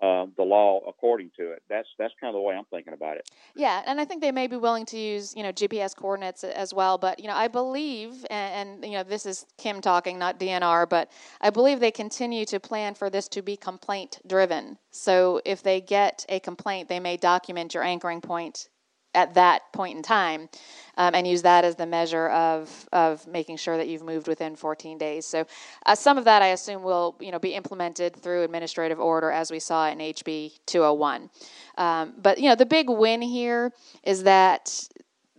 uh, 0.01 0.25
the 0.37 0.43
law 0.43 0.79
according 0.87 1.31
to 1.37 1.51
it. 1.51 1.61
That's 1.69 1.87
that's 1.97 2.13
kind 2.21 2.33
of 2.33 2.39
the 2.39 2.41
way 2.41 2.55
I'm 2.55 2.65
thinking 2.65 2.93
about 2.93 3.17
it. 3.17 3.29
Yeah, 3.55 3.83
and 3.85 3.99
I 3.99 4.05
think 4.05 4.21
they 4.21 4.31
may 4.31 4.47
be 4.47 4.55
willing 4.55 4.85
to 4.87 4.97
use 4.97 5.35
you 5.35 5.43
know 5.43 5.51
GPS 5.51 5.95
coordinates 5.95 6.43
as 6.43 6.73
well. 6.73 6.97
But 6.97 7.19
you 7.19 7.27
know, 7.27 7.35
I 7.35 7.47
believe, 7.47 8.25
and, 8.29 8.83
and, 8.83 8.85
you 8.85 8.97
know, 8.97 9.03
this 9.03 9.25
is 9.25 9.45
Kim 9.57 9.81
talking, 9.81 10.17
not 10.17 10.39
DNR, 10.39 10.87
but 10.89 11.11
I 11.41 11.49
believe 11.49 11.79
they 11.79 11.91
continue 11.91 12.45
to 12.45 12.59
plan 12.59 12.95
for 12.95 13.09
this 13.09 13.27
to 13.29 13.41
be 13.41 13.57
complaint 13.57 14.19
driven. 14.25 14.77
So 14.91 15.41
if 15.45 15.61
they 15.61 15.81
get 15.81 16.25
a 16.29 16.39
complaint, 16.39 16.87
they 16.87 16.99
may 16.99 17.17
document 17.17 17.73
your 17.73 17.83
anchoring 17.83 18.21
point 18.21 18.69
at 19.15 19.33
that 19.33 19.71
point 19.73 19.97
in 19.97 20.03
time 20.03 20.49
um, 20.97 21.15
and 21.15 21.25
use 21.25 21.41
that 21.41 21.65
as 21.65 21.75
the 21.75 21.85
measure 21.85 22.27
of, 22.29 22.87
of 22.91 23.25
making 23.25 23.57
sure 23.57 23.77
that 23.77 23.87
you've 23.87 24.03
moved 24.03 24.27
within 24.27 24.55
14 24.55 24.97
days. 24.97 25.25
So 25.25 25.45
uh, 25.85 25.95
some 25.95 26.17
of 26.17 26.25
that 26.25 26.41
I 26.41 26.47
assume 26.47 26.83
will 26.83 27.15
you 27.19 27.31
know 27.31 27.39
be 27.39 27.53
implemented 27.53 28.15
through 28.15 28.43
administrative 28.43 28.99
order 28.99 29.31
as 29.31 29.51
we 29.51 29.59
saw 29.59 29.87
in 29.87 29.99
HB 29.99 30.59
201. 30.65 31.29
Um, 31.77 32.13
but 32.21 32.37
you 32.39 32.49
know 32.49 32.55
the 32.55 32.65
big 32.65 32.89
win 32.89 33.21
here 33.21 33.71
is 34.03 34.23
that 34.23 34.87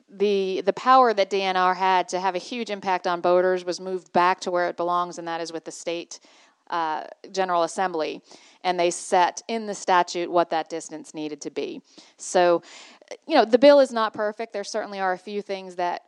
the 0.09 0.63
the 0.63 0.73
power 0.73 1.15
that 1.15 1.31
DNR 1.31 1.77
had 1.77 2.09
to 2.09 2.21
have 2.21 2.35
a 2.35 2.39
huge 2.39 2.71
impact 2.71 3.07
on 3.07 3.21
boaters 3.21 3.65
was 3.65 3.81
moved 3.81 4.13
back 4.13 4.41
to 4.41 4.51
where 4.51 4.69
it 4.69 4.77
belongs, 4.77 5.19
and 5.19 5.29
that 5.29 5.41
is 5.41 5.53
with 5.53 5.65
the 5.65 5.71
state 5.71 6.19
uh, 6.71 7.05
General 7.33 7.65
Assembly, 7.65 8.23
and 8.65 8.79
they 8.79 8.91
set 8.91 9.43
in 9.49 9.67
the 9.67 9.75
statute 9.75 10.31
what 10.31 10.51
that 10.51 10.69
distance 10.69 11.15
needed 11.15 11.41
to 11.43 11.51
be. 11.51 11.83
So 12.17 12.63
you 13.27 13.35
know, 13.35 13.45
the 13.45 13.59
bill 13.59 13.81
is 13.81 13.93
not 13.93 14.13
perfect. 14.13 14.53
There 14.53 14.65
certainly 14.65 15.01
are 15.01 15.13
a 15.13 15.19
few 15.19 15.43
things 15.43 15.77
that 15.77 16.03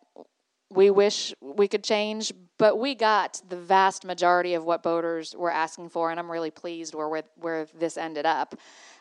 we 0.71 0.91
wish 0.91 1.35
we 1.41 1.69
could 1.69 1.85
change, 1.85 2.33
but 2.59 2.79
we 2.79 2.95
got 2.95 3.43
the 3.49 3.57
vast 3.57 4.05
majority 4.05 4.55
of 4.55 4.65
what 4.65 4.83
boaters 4.83 5.35
were 5.37 5.51
asking 5.51 5.91
for, 5.91 6.11
and 6.11 6.19
I'm 6.19 6.31
really 6.31 6.51
pleased 6.51 6.95
where 6.95 7.23
where 7.37 7.67
this 7.79 7.97
ended 7.97 8.27
up. 8.27 8.55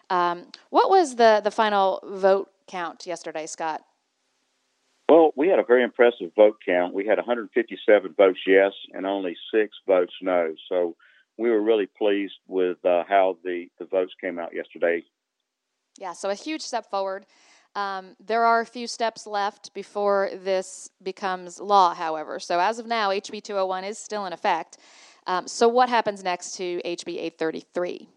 Um, 0.09 0.47
what 0.69 0.89
was 0.89 1.15
the 1.15 1.41
the 1.43 1.51
final 1.51 1.99
vote 2.03 2.49
count 2.67 3.05
yesterday, 3.05 3.45
Scott? 3.45 3.83
Well, 5.11 5.31
we 5.35 5.49
had 5.49 5.59
a 5.59 5.63
very 5.63 5.83
impressive 5.83 6.31
vote 6.37 6.57
count. 6.65 6.93
We 6.93 7.05
had 7.05 7.17
157 7.17 8.13
votes 8.15 8.39
yes 8.47 8.71
and 8.93 9.05
only 9.05 9.35
six 9.53 9.75
votes 9.85 10.13
no. 10.21 10.53
So 10.69 10.95
we 11.37 11.49
were 11.49 11.61
really 11.61 11.85
pleased 11.85 12.35
with 12.47 12.77
uh, 12.85 13.03
how 13.09 13.37
the, 13.43 13.67
the 13.77 13.83
votes 13.83 14.13
came 14.21 14.39
out 14.39 14.53
yesterday. 14.55 15.03
Yeah, 15.97 16.13
so 16.13 16.29
a 16.29 16.33
huge 16.33 16.61
step 16.61 16.89
forward. 16.89 17.25
Um, 17.75 18.15
there 18.19 18.43
are 18.43 18.59
a 18.59 18.65
few 18.65 18.85
steps 18.85 19.25
left 19.25 19.73
before 19.73 20.29
this 20.43 20.89
becomes 21.01 21.59
law, 21.59 21.93
however. 21.93 22.39
So 22.39 22.59
as 22.59 22.79
of 22.79 22.85
now, 22.85 23.09
HB 23.09 23.43
201 23.43 23.83
is 23.85 23.97
still 23.97 24.25
in 24.25 24.33
effect. 24.33 24.77
Um, 25.27 25.47
so 25.47 25.67
what 25.67 25.87
happens 25.87 26.23
next 26.23 26.55
to 26.57 26.81
HB 26.83 27.17
833? 27.17 28.09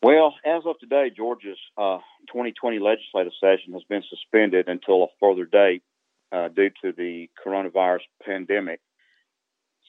Well, 0.00 0.34
as 0.44 0.62
of 0.64 0.78
today, 0.78 1.10
Georgia's 1.14 1.58
uh, 1.76 1.98
2020 2.28 2.78
legislative 2.78 3.32
session 3.40 3.72
has 3.72 3.82
been 3.88 4.02
suspended 4.08 4.68
until 4.68 5.02
a 5.02 5.06
further 5.18 5.44
date 5.44 5.82
uh, 6.30 6.48
due 6.48 6.70
to 6.82 6.92
the 6.92 7.28
coronavirus 7.44 8.02
pandemic. 8.24 8.80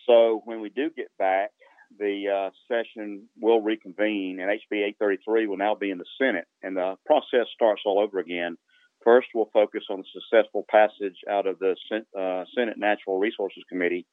So 0.08 0.42
when 0.46 0.62
we 0.62 0.70
do 0.70 0.90
get 0.90 1.10
back, 1.20 1.52
the 1.98 2.26
uh, 2.28 2.50
session 2.68 3.28
will 3.40 3.62
reconvene, 3.62 4.40
and 4.40 4.50
HB 4.50 4.78
833 5.00 5.48
will 5.48 5.58
now 5.58 5.76
be 5.76 5.90
in 5.90 5.98
the 5.98 6.06
Senate, 6.18 6.46
and 6.62 6.78
the 6.78 6.96
process 7.06 7.48
starts 7.54 7.82
all 7.86 8.00
over 8.00 8.20
again. 8.20 8.58
First, 9.04 9.30
we'll 9.34 9.50
focus 9.54 9.84
on 9.90 10.00
the 10.00 10.22
successful 10.22 10.66
passage 10.70 11.18
out 11.30 11.48
of 11.48 11.58
the 11.60 11.76
uh, 12.18 12.44
Senate 12.56 12.78
Natural 12.78 13.18
Resources 13.18 13.64
Committee, 13.70 14.06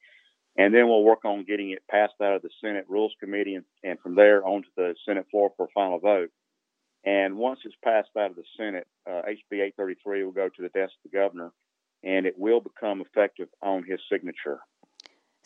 and 0.57 0.73
then 0.73 0.87
we'll 0.87 1.03
work 1.03 1.25
on 1.25 1.45
getting 1.45 1.71
it 1.71 1.83
passed 1.89 2.15
out 2.21 2.35
of 2.35 2.41
the 2.41 2.49
Senate 2.61 2.85
Rules 2.87 3.13
Committee, 3.19 3.55
and, 3.55 3.65
and 3.83 3.99
from 3.99 4.15
there 4.15 4.45
onto 4.45 4.69
the 4.75 4.95
Senate 5.05 5.25
floor 5.29 5.51
for 5.55 5.65
a 5.65 5.71
final 5.73 5.99
vote. 5.99 6.29
And 7.05 7.37
once 7.37 7.59
it's 7.63 7.75
passed 7.83 8.09
out 8.17 8.31
of 8.31 8.35
the 8.35 8.43
Senate, 8.57 8.87
uh, 9.07 9.21
HB 9.27 9.53
833 9.53 10.23
will 10.23 10.31
go 10.31 10.49
to 10.49 10.61
the 10.61 10.69
desk 10.69 10.93
of 11.05 11.11
the 11.11 11.17
governor, 11.17 11.51
and 12.03 12.25
it 12.25 12.35
will 12.37 12.59
become 12.59 13.01
effective 13.01 13.49
on 13.61 13.83
his 13.83 13.99
signature. 14.11 14.59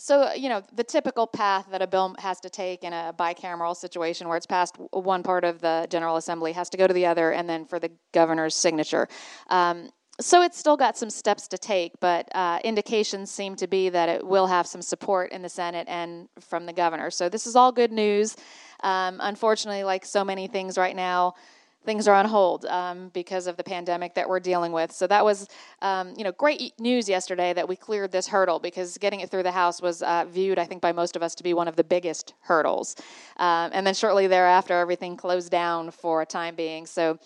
So, 0.04 0.34
you 0.34 0.50
know, 0.50 0.64
the 0.74 0.84
typical 0.84 1.28
path 1.28 1.68
that 1.70 1.84
a 1.84 1.86
bill 1.86 2.16
has 2.18 2.40
to 2.40 2.50
take 2.50 2.84
in 2.84 2.92
a 2.92 3.14
bicameral 3.16 3.78
situation 3.78 4.28
where 4.28 4.36
it's 4.36 4.48
passed 4.48 4.76
one 4.90 5.22
part 5.22 5.44
of 5.44 5.62
the 5.62 5.86
General 5.92 6.16
Assembly 6.18 6.54
has 6.54 6.72
to 6.72 6.78
go 6.78 6.88
to 6.88 6.94
the 6.94 7.06
other 7.06 7.30
and 7.30 7.48
then 7.48 7.66
for 7.66 7.78
the 7.78 7.92
governor's 8.12 8.56
signature. 8.56 9.08
Um, 9.52 9.92
so 10.20 10.42
it's 10.42 10.58
still 10.58 10.76
got 10.76 10.98
some 10.98 11.12
steps 11.12 11.48
to 11.50 11.58
take, 11.60 12.00
but 12.00 12.28
uh, 12.34 12.58
indications 12.64 13.30
seem 13.30 13.56
to 13.58 13.68
be 13.68 13.90
that 13.90 14.10
it 14.10 14.26
will 14.26 14.48
have 14.48 14.66
some 14.66 14.82
support 14.82 15.32
in 15.32 15.44
the 15.44 15.50
Senate 15.50 15.88
and 15.88 16.28
from 16.40 16.66
the 16.66 16.74
governor. 16.74 17.12
So 17.12 17.30
this 17.30 17.46
is 17.46 17.56
all 17.56 17.72
good 17.72 17.92
news. 17.92 18.36
Um, 18.82 19.20
unfortunately, 19.22 19.84
like 19.84 20.04
so 20.04 20.26
many 20.26 20.48
things 20.48 20.80
right 20.80 20.96
now, 20.96 21.36
things 21.84 22.08
are 22.08 22.16
on 22.16 22.26
hold 22.26 22.66
um, 22.66 23.10
because 23.14 23.48
of 23.48 23.58
the 23.58 23.64
pandemic 23.64 24.14
that 24.14 24.30
we're 24.30 24.40
dealing 24.40 24.72
with. 24.72 24.92
So 24.92 25.08
that 25.08 25.26
was, 25.26 25.48
um, 25.82 26.14
you 26.16 26.24
know, 26.24 26.32
great 26.32 26.80
news 26.80 27.10
yesterday 27.10 27.54
that 27.54 27.68
we 27.68 27.76
cleared 27.76 28.12
this 28.12 28.28
hurdle 28.28 28.60
because 28.60 28.98
getting 28.98 29.22
it 29.22 29.30
through 29.30 29.44
the 29.44 29.52
House 29.52 29.82
was 29.82 30.04
uh, 30.04 30.26
viewed, 30.26 30.60
I 30.60 30.66
think, 30.66 30.82
by 30.82 30.92
most 30.92 31.16
of 31.16 31.24
us 31.24 31.34
to 31.36 31.44
be 31.44 31.54
one 31.54 31.68
of 31.68 31.76
the 31.76 31.84
biggest 31.84 32.34
hurdles. 32.42 32.96
Um, 33.38 33.72
and 33.74 33.86
then 33.86 33.94
shortly 33.94 34.28
thereafter, 34.28 34.78
everything 34.78 35.18
closed 35.18 35.52
down 35.52 35.92
for 35.92 36.22
a 36.22 36.26
time 36.26 36.56
being. 36.56 36.86
So 36.86 37.18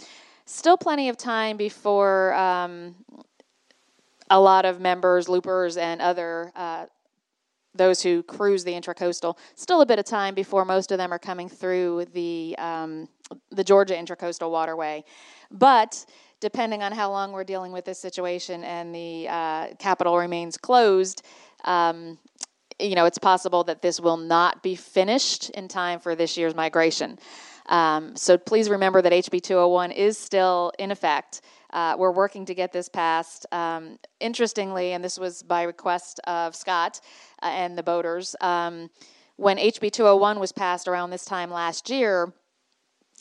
still 0.46 0.78
plenty 0.78 1.10
of 1.10 1.18
time 1.18 1.58
before 1.58 2.34
um, 2.34 2.96
a 4.30 4.40
lot 4.40 4.66
of 4.66 4.80
members, 4.80 5.28
loopers, 5.28 5.78
and 5.78 6.02
other 6.02 6.52
uh, 6.56 6.86
those 7.76 8.02
who 8.02 8.24
cruise 8.24 8.64
the 8.64 8.72
intracoastal, 8.72 9.38
still 9.56 9.82
a 9.82 9.86
bit 9.86 10.00
of 10.00 10.06
time 10.06 10.34
before 10.34 10.66
most 10.66 10.92
of 10.92 10.98
them 10.98 11.14
are 11.14 11.20
coming 11.20 11.50
through 11.50 12.06
the 12.14 12.56
um, 12.58 13.08
the 13.52 13.64
Georgia 13.64 13.96
intracoastal 13.96 14.50
waterway. 14.52 15.04
But 15.52 16.06
depending 16.40 16.84
on 16.84 16.92
how 16.92 17.10
long 17.10 17.32
we're 17.32 17.44
dealing 17.44 17.72
with 17.72 17.86
this 17.86 18.00
situation 18.00 18.64
and 18.64 18.94
the 18.94 19.28
uh, 19.28 19.68
capital 19.80 20.18
remains 20.18 20.58
closed, 20.58 21.24
um, 21.64 22.20
you 22.80 22.96
know, 22.96 23.06
it's 23.06 23.18
possible 23.18 23.64
that 23.64 23.82
this 23.82 24.00
will 24.00 24.18
not 24.18 24.62
be 24.62 24.76
finished 24.76 25.50
in 25.52 25.68
time 25.68 26.00
for 26.00 26.16
this 26.16 26.38
year's 26.38 26.56
migration. 26.56 27.18
Um, 27.68 28.16
so 28.16 28.38
please 28.38 28.70
remember 28.70 29.02
that 29.02 29.12
HB 29.12 29.42
201 29.42 29.92
is 29.92 30.18
still 30.18 30.72
in 30.78 30.92
effect. 30.92 31.42
Uh, 31.76 31.94
we're 31.98 32.12
working 32.12 32.46
to 32.46 32.56
get 32.56 32.72
this 32.72 32.88
passed. 32.88 33.46
Um, 33.52 34.00
interestingly, 34.22 34.94
and 34.94 35.04
this 35.04 35.20
was 35.20 35.44
by 35.44 35.64
request 35.64 36.22
of 36.26 36.56
Scott 36.56 37.02
uh, 37.44 37.48
and 37.48 37.78
the 37.78 37.84
boaters, 37.84 38.34
um, 38.40 38.90
when 39.36 39.58
HB 39.58 39.92
201 39.92 40.40
was 40.40 40.54
passed 40.54 40.88
around 40.88 41.10
this 41.10 41.26
time 41.26 41.52
last 41.52 41.90
year, 41.90 42.34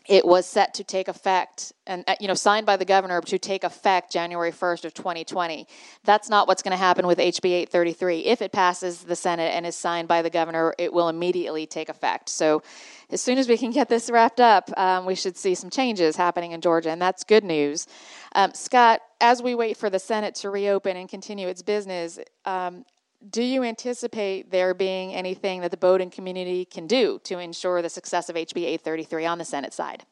it 0.06 0.24
was 0.24 0.46
set 0.46 0.74
to 0.74 0.84
take 0.84 1.08
effect 1.08 1.72
and 1.86 2.04
uh, 2.06 2.14
you 2.20 2.28
know 2.28 2.34
signed 2.34 2.66
by 2.66 2.76
the 2.76 2.84
governor 2.84 3.20
to 3.22 3.38
take 3.38 3.64
effect 3.64 4.12
January 4.12 4.52
1st 4.52 4.84
of 4.84 4.94
2020. 4.94 5.66
That's 6.04 6.28
not 6.28 6.46
what's 6.46 6.62
going 6.62 6.72
to 6.72 6.76
happen 6.76 7.06
with 7.06 7.18
HB 7.18 7.44
833. 7.44 8.20
If 8.20 8.42
it 8.42 8.52
passes 8.52 9.04
the 9.04 9.16
Senate 9.16 9.54
and 9.54 9.66
is 9.66 9.76
signed 9.76 10.08
by 10.08 10.22
the 10.22 10.30
governor, 10.30 10.74
it 10.78 10.92
will 10.92 11.08
immediately 11.08 11.66
take 11.66 11.88
effect. 11.88 12.28
So 12.28 12.62
as 13.10 13.20
soon 13.20 13.38
as 13.38 13.48
we 13.48 13.56
can 13.56 13.70
get 13.70 13.88
this 13.88 14.10
wrapped 14.10 14.40
up, 14.40 14.70
um, 14.78 15.06
we 15.06 15.14
should 15.14 15.36
see 15.36 15.54
some 15.54 15.70
changes 15.70 16.16
happening 16.16 16.52
in 16.52 16.60
Georgia, 16.60 16.90
and 16.90 17.00
that's 17.00 17.24
good 17.24 17.44
news. 17.44 17.86
Um, 18.34 18.52
Scott, 18.54 19.00
as 19.20 19.42
we 19.42 19.54
wait 19.54 19.76
for 19.76 19.88
the 19.88 19.98
Senate 19.98 20.34
to 20.36 20.50
reopen 20.50 20.96
and 20.96 21.08
continue 21.08 21.48
its 21.48 21.62
business, 21.62 22.18
um, 22.44 22.84
do 23.28 23.42
you 23.42 23.62
anticipate 23.62 24.50
there 24.50 24.74
being 24.74 25.14
anything 25.14 25.60
that 25.62 25.70
the 25.70 25.76
boating 25.76 26.10
community 26.10 26.64
can 26.64 26.86
do 26.86 27.20
to 27.24 27.38
ensure 27.38 27.82
the 27.82 27.88
success 27.88 28.28
of 28.28 28.36
HB 28.36 28.56
833 28.56 29.26
on 29.26 29.38
the 29.38 29.44
Senate 29.44 29.72
side? 29.72 30.04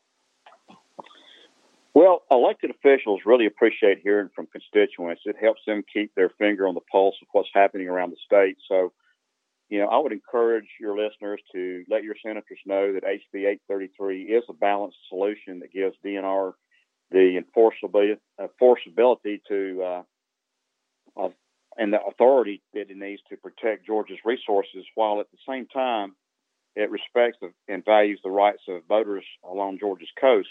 Well, 1.94 2.22
elected 2.30 2.70
officials 2.70 3.20
really 3.26 3.44
appreciate 3.44 3.98
hearing 4.02 4.30
from 4.34 4.46
constituents. 4.46 5.22
It 5.26 5.36
helps 5.38 5.60
them 5.66 5.84
keep 5.92 6.14
their 6.14 6.30
finger 6.30 6.66
on 6.66 6.74
the 6.74 6.80
pulse 6.80 7.16
of 7.20 7.28
what's 7.32 7.50
happening 7.52 7.88
around 7.88 8.10
the 8.10 8.16
state. 8.24 8.56
So, 8.66 8.92
you 9.68 9.78
know, 9.78 9.88
I 9.88 9.98
would 9.98 10.12
encourage 10.12 10.68
your 10.80 10.96
listeners 10.96 11.40
to 11.54 11.84
let 11.90 12.02
your 12.02 12.14
senators 12.24 12.58
know 12.64 12.94
that 12.94 13.04
HB 13.04 13.44
833 13.68 14.22
is 14.22 14.44
a 14.48 14.54
balanced 14.54 14.96
solution 15.10 15.60
that 15.60 15.72
gives 15.72 15.94
DNR 16.04 16.54
the 17.10 17.42
enforceability, 17.42 18.16
enforceability 18.40 19.42
to 19.48 19.82
uh, 19.82 20.02
of, 21.16 21.32
and 21.76 21.92
the 21.92 22.02
authority 22.02 22.62
that 22.74 22.90
it 22.90 22.96
needs 22.96 23.22
to 23.28 23.36
protect 23.36 23.86
Georgia's 23.86 24.18
resources, 24.24 24.84
while 24.94 25.20
at 25.20 25.30
the 25.30 25.38
same 25.48 25.66
time 25.66 26.14
it 26.74 26.90
respects 26.90 27.38
and 27.68 27.84
values 27.84 28.20
the 28.22 28.30
rights 28.30 28.62
of 28.68 28.82
voters 28.88 29.24
along 29.44 29.78
Georgia's 29.78 30.08
coast. 30.20 30.48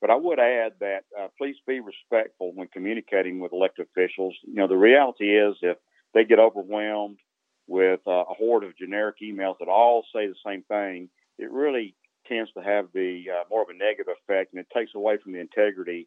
But 0.00 0.10
I 0.10 0.14
would 0.14 0.38
add 0.38 0.72
that 0.80 1.04
uh, 1.18 1.28
please 1.36 1.56
be 1.66 1.80
respectful 1.80 2.52
when 2.54 2.68
communicating 2.68 3.40
with 3.40 3.52
elected 3.52 3.86
officials. 3.86 4.34
You 4.44 4.54
know, 4.54 4.68
the 4.68 4.76
reality 4.76 5.36
is 5.36 5.56
if 5.60 5.76
they 6.14 6.24
get 6.24 6.38
overwhelmed 6.38 7.18
with 7.66 8.00
uh, 8.06 8.24
a 8.30 8.34
horde 8.34 8.64
of 8.64 8.76
generic 8.76 9.16
emails 9.22 9.56
that 9.58 9.68
all 9.68 10.04
say 10.14 10.26
the 10.26 10.34
same 10.46 10.62
thing, 10.62 11.08
it 11.38 11.50
really 11.50 11.94
tends 12.26 12.52
to 12.52 12.62
have 12.62 12.86
the 12.94 13.24
uh, 13.30 13.44
more 13.50 13.62
of 13.62 13.68
a 13.68 13.74
negative 13.74 14.14
effect, 14.22 14.52
and 14.52 14.60
it 14.60 14.68
takes 14.74 14.94
away 14.94 15.18
from 15.22 15.32
the 15.32 15.40
integrity 15.40 16.06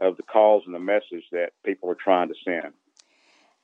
of 0.00 0.16
the 0.16 0.22
cause 0.22 0.62
and 0.66 0.74
the 0.74 0.78
message 0.80 1.24
that 1.32 1.50
people 1.64 1.90
are 1.90 1.96
trying 2.02 2.28
to 2.28 2.34
send. 2.44 2.72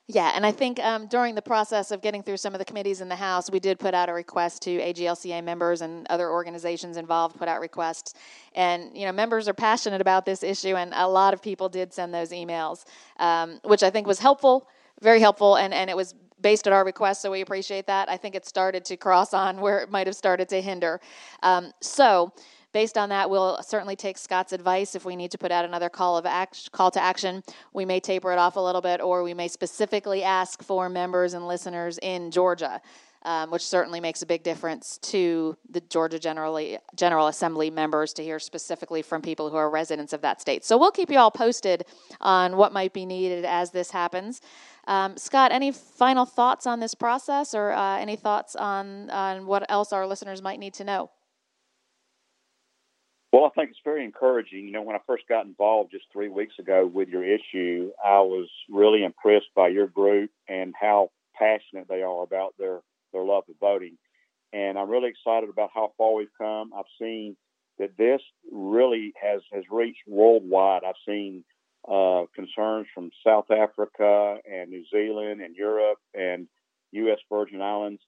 Yeah, 0.08 0.32
and 0.34 0.44
I 0.44 0.50
think 0.50 0.80
um, 0.80 1.06
during 1.06 1.36
the 1.36 1.42
process 1.42 1.92
of 1.92 2.02
getting 2.02 2.22
through 2.22 2.36
some 2.36 2.54
of 2.54 2.58
the 2.58 2.64
committees 2.64 3.00
in 3.00 3.08
the 3.08 3.16
House, 3.16 3.50
we 3.50 3.60
did 3.60 3.78
put 3.78 3.94
out 3.94 4.08
a 4.08 4.12
request 4.12 4.60
to 4.62 4.78
AGLCA 4.78 5.42
members 5.44 5.80
and 5.80 6.06
other 6.10 6.28
organizations 6.28 6.96
involved 6.96 7.38
put 7.38 7.46
out 7.48 7.60
requests. 7.60 8.12
And, 8.54 8.96
you 8.96 9.06
know, 9.06 9.12
members 9.12 9.48
are 9.48 9.54
passionate 9.54 10.00
about 10.00 10.26
this 10.26 10.42
issue, 10.42 10.74
and 10.74 10.92
a 10.94 11.08
lot 11.08 11.34
of 11.34 11.40
people 11.40 11.68
did 11.68 11.92
send 11.92 12.12
those 12.12 12.30
emails, 12.30 12.84
um, 13.20 13.60
which 13.64 13.84
I 13.84 13.90
think 13.90 14.08
was 14.08 14.18
helpful, 14.18 14.66
very 15.00 15.20
helpful, 15.20 15.56
and, 15.56 15.72
and 15.72 15.88
it 15.88 15.96
was 15.96 16.14
based 16.40 16.66
at 16.66 16.72
our 16.72 16.84
request, 16.84 17.22
so 17.22 17.30
we 17.30 17.40
appreciate 17.40 17.86
that. 17.86 18.10
I 18.10 18.16
think 18.16 18.34
it 18.34 18.44
started 18.44 18.84
to 18.86 18.96
cross 18.96 19.32
on 19.32 19.60
where 19.60 19.78
it 19.78 19.90
might 19.90 20.08
have 20.08 20.16
started 20.16 20.48
to 20.48 20.60
hinder. 20.60 21.00
Um, 21.44 21.72
so, 21.80 22.32
based 22.72 22.98
on 22.98 23.08
that, 23.10 23.30
we'll 23.30 23.62
certainly 23.62 23.96
take 23.96 24.18
Scott's 24.18 24.52
advice. 24.52 24.94
If 24.94 25.04
we 25.04 25.16
need 25.16 25.30
to 25.30 25.38
put 25.38 25.52
out 25.52 25.64
another 25.64 25.88
call 25.88 26.16
of 26.16 26.26
act, 26.26 26.72
call 26.72 26.90
to 26.92 27.00
action, 27.00 27.42
we 27.72 27.84
may 27.84 28.00
taper 28.00 28.32
it 28.32 28.38
off 28.38 28.56
a 28.56 28.60
little 28.60 28.80
bit, 28.80 29.00
or 29.00 29.22
we 29.22 29.34
may 29.34 29.48
specifically 29.48 30.22
ask 30.22 30.62
for 30.62 30.88
members 30.88 31.34
and 31.34 31.46
listeners 31.46 31.98
in 32.02 32.30
Georgia. 32.30 32.80
Um, 33.24 33.52
which 33.52 33.64
certainly 33.64 34.00
makes 34.00 34.22
a 34.22 34.26
big 34.26 34.42
difference 34.42 34.98
to 34.98 35.56
the 35.70 35.80
Georgia 35.82 36.18
Generally, 36.18 36.78
General 36.96 37.28
Assembly 37.28 37.70
members 37.70 38.12
to 38.14 38.22
hear 38.24 38.40
specifically 38.40 39.00
from 39.00 39.22
people 39.22 39.48
who 39.48 39.54
are 39.54 39.70
residents 39.70 40.12
of 40.12 40.22
that 40.22 40.40
state. 40.40 40.64
So 40.64 40.76
we'll 40.76 40.90
keep 40.90 41.08
you 41.08 41.20
all 41.20 41.30
posted 41.30 41.84
on 42.20 42.56
what 42.56 42.72
might 42.72 42.92
be 42.92 43.06
needed 43.06 43.44
as 43.44 43.70
this 43.70 43.92
happens. 43.92 44.40
Um, 44.88 45.16
Scott, 45.16 45.52
any 45.52 45.70
final 45.70 46.24
thoughts 46.24 46.66
on 46.66 46.80
this 46.80 46.96
process 46.96 47.54
or 47.54 47.70
uh, 47.70 47.96
any 47.98 48.16
thoughts 48.16 48.56
on, 48.56 49.08
on 49.10 49.46
what 49.46 49.70
else 49.70 49.92
our 49.92 50.04
listeners 50.04 50.42
might 50.42 50.58
need 50.58 50.74
to 50.74 50.82
know? 50.82 51.08
Well, 53.32 53.46
I 53.46 53.48
think 53.50 53.70
it's 53.70 53.80
very 53.82 54.04
encouraging. 54.04 54.66
You 54.66 54.72
know, 54.72 54.82
when 54.82 54.94
I 54.94 55.00
first 55.06 55.24
got 55.26 55.46
involved 55.46 55.90
just 55.90 56.04
three 56.12 56.28
weeks 56.28 56.54
ago 56.58 56.86
with 56.86 57.08
your 57.08 57.24
issue, 57.24 57.90
I 58.04 58.20
was 58.20 58.48
really 58.68 59.04
impressed 59.04 59.48
by 59.56 59.68
your 59.68 59.86
group 59.86 60.30
and 60.48 60.74
how 60.78 61.10
passionate 61.34 61.88
they 61.88 62.02
are 62.02 62.22
about 62.22 62.54
their, 62.58 62.80
their 63.12 63.24
love 63.24 63.44
of 63.48 63.54
voting. 63.58 63.96
And 64.52 64.78
I'm 64.78 64.90
really 64.90 65.08
excited 65.08 65.48
about 65.48 65.70
how 65.74 65.92
far 65.96 66.14
we've 66.14 66.28
come. 66.36 66.72
I've 66.76 66.84
seen 67.00 67.34
that 67.78 67.96
this 67.96 68.20
really 68.52 69.14
has, 69.20 69.40
has 69.50 69.64
reached 69.70 70.02
worldwide. 70.06 70.82
I've 70.86 70.94
seen 71.08 71.42
uh, 71.90 72.24
concerns 72.34 72.86
from 72.94 73.10
South 73.26 73.50
Africa 73.50 74.36
and 74.44 74.68
New 74.68 74.84
Zealand 74.92 75.40
and 75.40 75.56
Europe 75.56 75.98
and 76.14 76.48
U.S. 76.92 77.18
Virgin 77.30 77.62
Islands. 77.62 78.02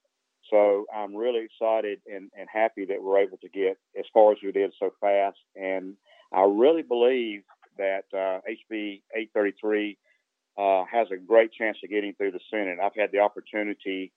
So 0.49 0.85
I'm 0.95 1.15
really 1.15 1.45
excited 1.45 1.99
and, 2.05 2.29
and 2.37 2.47
happy 2.51 2.85
that 2.85 3.01
we're 3.01 3.19
able 3.19 3.37
to 3.37 3.49
get 3.49 3.77
as 3.97 4.05
far 4.13 4.31
as 4.31 4.37
we 4.43 4.51
did 4.51 4.73
so 4.79 4.91
fast. 5.01 5.37
And 5.55 5.95
I 6.31 6.41
really 6.41 6.83
believe 6.83 7.43
that 7.77 8.05
uh, 8.13 8.41
HB 8.47 9.01
833 9.15 9.97
uh, 10.57 10.83
has 10.91 11.07
a 11.11 11.17
great 11.17 11.51
chance 11.51 11.77
of 11.83 11.89
getting 11.89 12.13
through 12.13 12.31
the 12.31 12.39
Senate. 12.49 12.77
I've 12.81 12.95
had 12.95 13.11
the 13.11 13.19
opportunity 13.19 14.11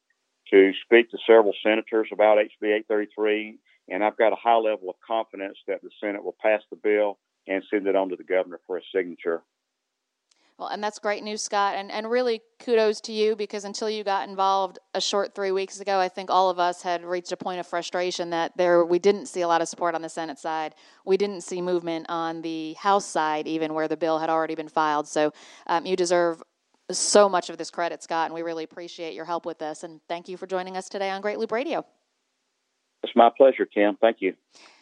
to 0.50 0.72
speak 0.84 1.10
to 1.10 1.18
several 1.26 1.52
senators 1.62 2.08
about 2.12 2.38
HB 2.38 2.62
833, 2.62 3.58
and 3.88 4.04
I've 4.04 4.16
got 4.16 4.32
a 4.32 4.36
high 4.36 4.56
level 4.56 4.88
of 4.88 4.96
confidence 5.06 5.58
that 5.66 5.82
the 5.82 5.90
Senate 6.00 6.24
will 6.24 6.36
pass 6.40 6.62
the 6.70 6.76
bill 6.76 7.18
and 7.46 7.64
send 7.70 7.86
it 7.86 7.96
on 7.96 8.10
to 8.10 8.16
the 8.16 8.24
governor 8.24 8.60
for 8.66 8.78
a 8.78 8.82
signature. 8.94 9.42
Well, 10.58 10.68
and 10.68 10.82
that's 10.82 10.98
great 10.98 11.22
news, 11.22 11.40
Scott. 11.40 11.76
And, 11.76 11.90
and 11.92 12.10
really 12.10 12.42
kudos 12.58 13.00
to 13.02 13.12
you 13.12 13.36
because 13.36 13.64
until 13.64 13.88
you 13.88 14.02
got 14.02 14.28
involved 14.28 14.80
a 14.92 15.00
short 15.00 15.32
three 15.32 15.52
weeks 15.52 15.78
ago, 15.78 16.00
I 16.00 16.08
think 16.08 16.30
all 16.30 16.50
of 16.50 16.58
us 16.58 16.82
had 16.82 17.04
reached 17.04 17.30
a 17.30 17.36
point 17.36 17.60
of 17.60 17.66
frustration 17.66 18.30
that 18.30 18.56
there 18.56 18.84
we 18.84 18.98
didn't 18.98 19.26
see 19.26 19.42
a 19.42 19.48
lot 19.48 19.62
of 19.62 19.68
support 19.68 19.94
on 19.94 20.02
the 20.02 20.08
Senate 20.08 20.38
side. 20.38 20.74
We 21.04 21.16
didn't 21.16 21.42
see 21.42 21.62
movement 21.62 22.06
on 22.08 22.42
the 22.42 22.74
House 22.74 23.06
side, 23.06 23.46
even 23.46 23.72
where 23.72 23.86
the 23.86 23.96
bill 23.96 24.18
had 24.18 24.30
already 24.30 24.56
been 24.56 24.68
filed. 24.68 25.06
So 25.06 25.32
um, 25.68 25.86
you 25.86 25.94
deserve 25.94 26.42
so 26.90 27.28
much 27.28 27.50
of 27.50 27.58
this 27.58 27.70
credit, 27.70 28.02
Scott, 28.02 28.26
and 28.26 28.34
we 28.34 28.42
really 28.42 28.64
appreciate 28.64 29.14
your 29.14 29.26
help 29.26 29.46
with 29.46 29.58
this. 29.58 29.84
And 29.84 30.00
thank 30.08 30.28
you 30.28 30.36
for 30.36 30.48
joining 30.48 30.76
us 30.76 30.88
today 30.88 31.10
on 31.10 31.20
Great 31.20 31.38
Loop 31.38 31.52
Radio. 31.52 31.84
It's 33.04 33.14
my 33.14 33.30
pleasure, 33.36 33.64
Kim. 33.64 33.96
Thank 34.00 34.16
you. 34.20 34.34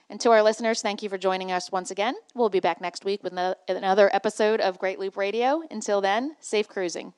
And 0.09 0.21
to 0.21 0.31
our 0.31 0.43
listeners, 0.43 0.83
thank 0.83 1.03
you 1.03 1.09
for 1.09 1.19
joining 1.19 1.51
us 1.51 1.73
once 1.73 1.91
again. 1.91 2.15
We'll 2.35 2.49
be 2.49 2.61
back 2.61 2.81
next 2.81 3.05
week 3.05 3.25
with 3.25 3.33
another 3.69 4.11
episode 4.15 4.61
of 4.61 4.79
Great 4.79 5.01
Loop 5.01 5.17
Radio. 5.17 5.63
Until 5.71 6.01
then, 6.01 6.37
safe 6.41 6.69
cruising. 6.69 7.13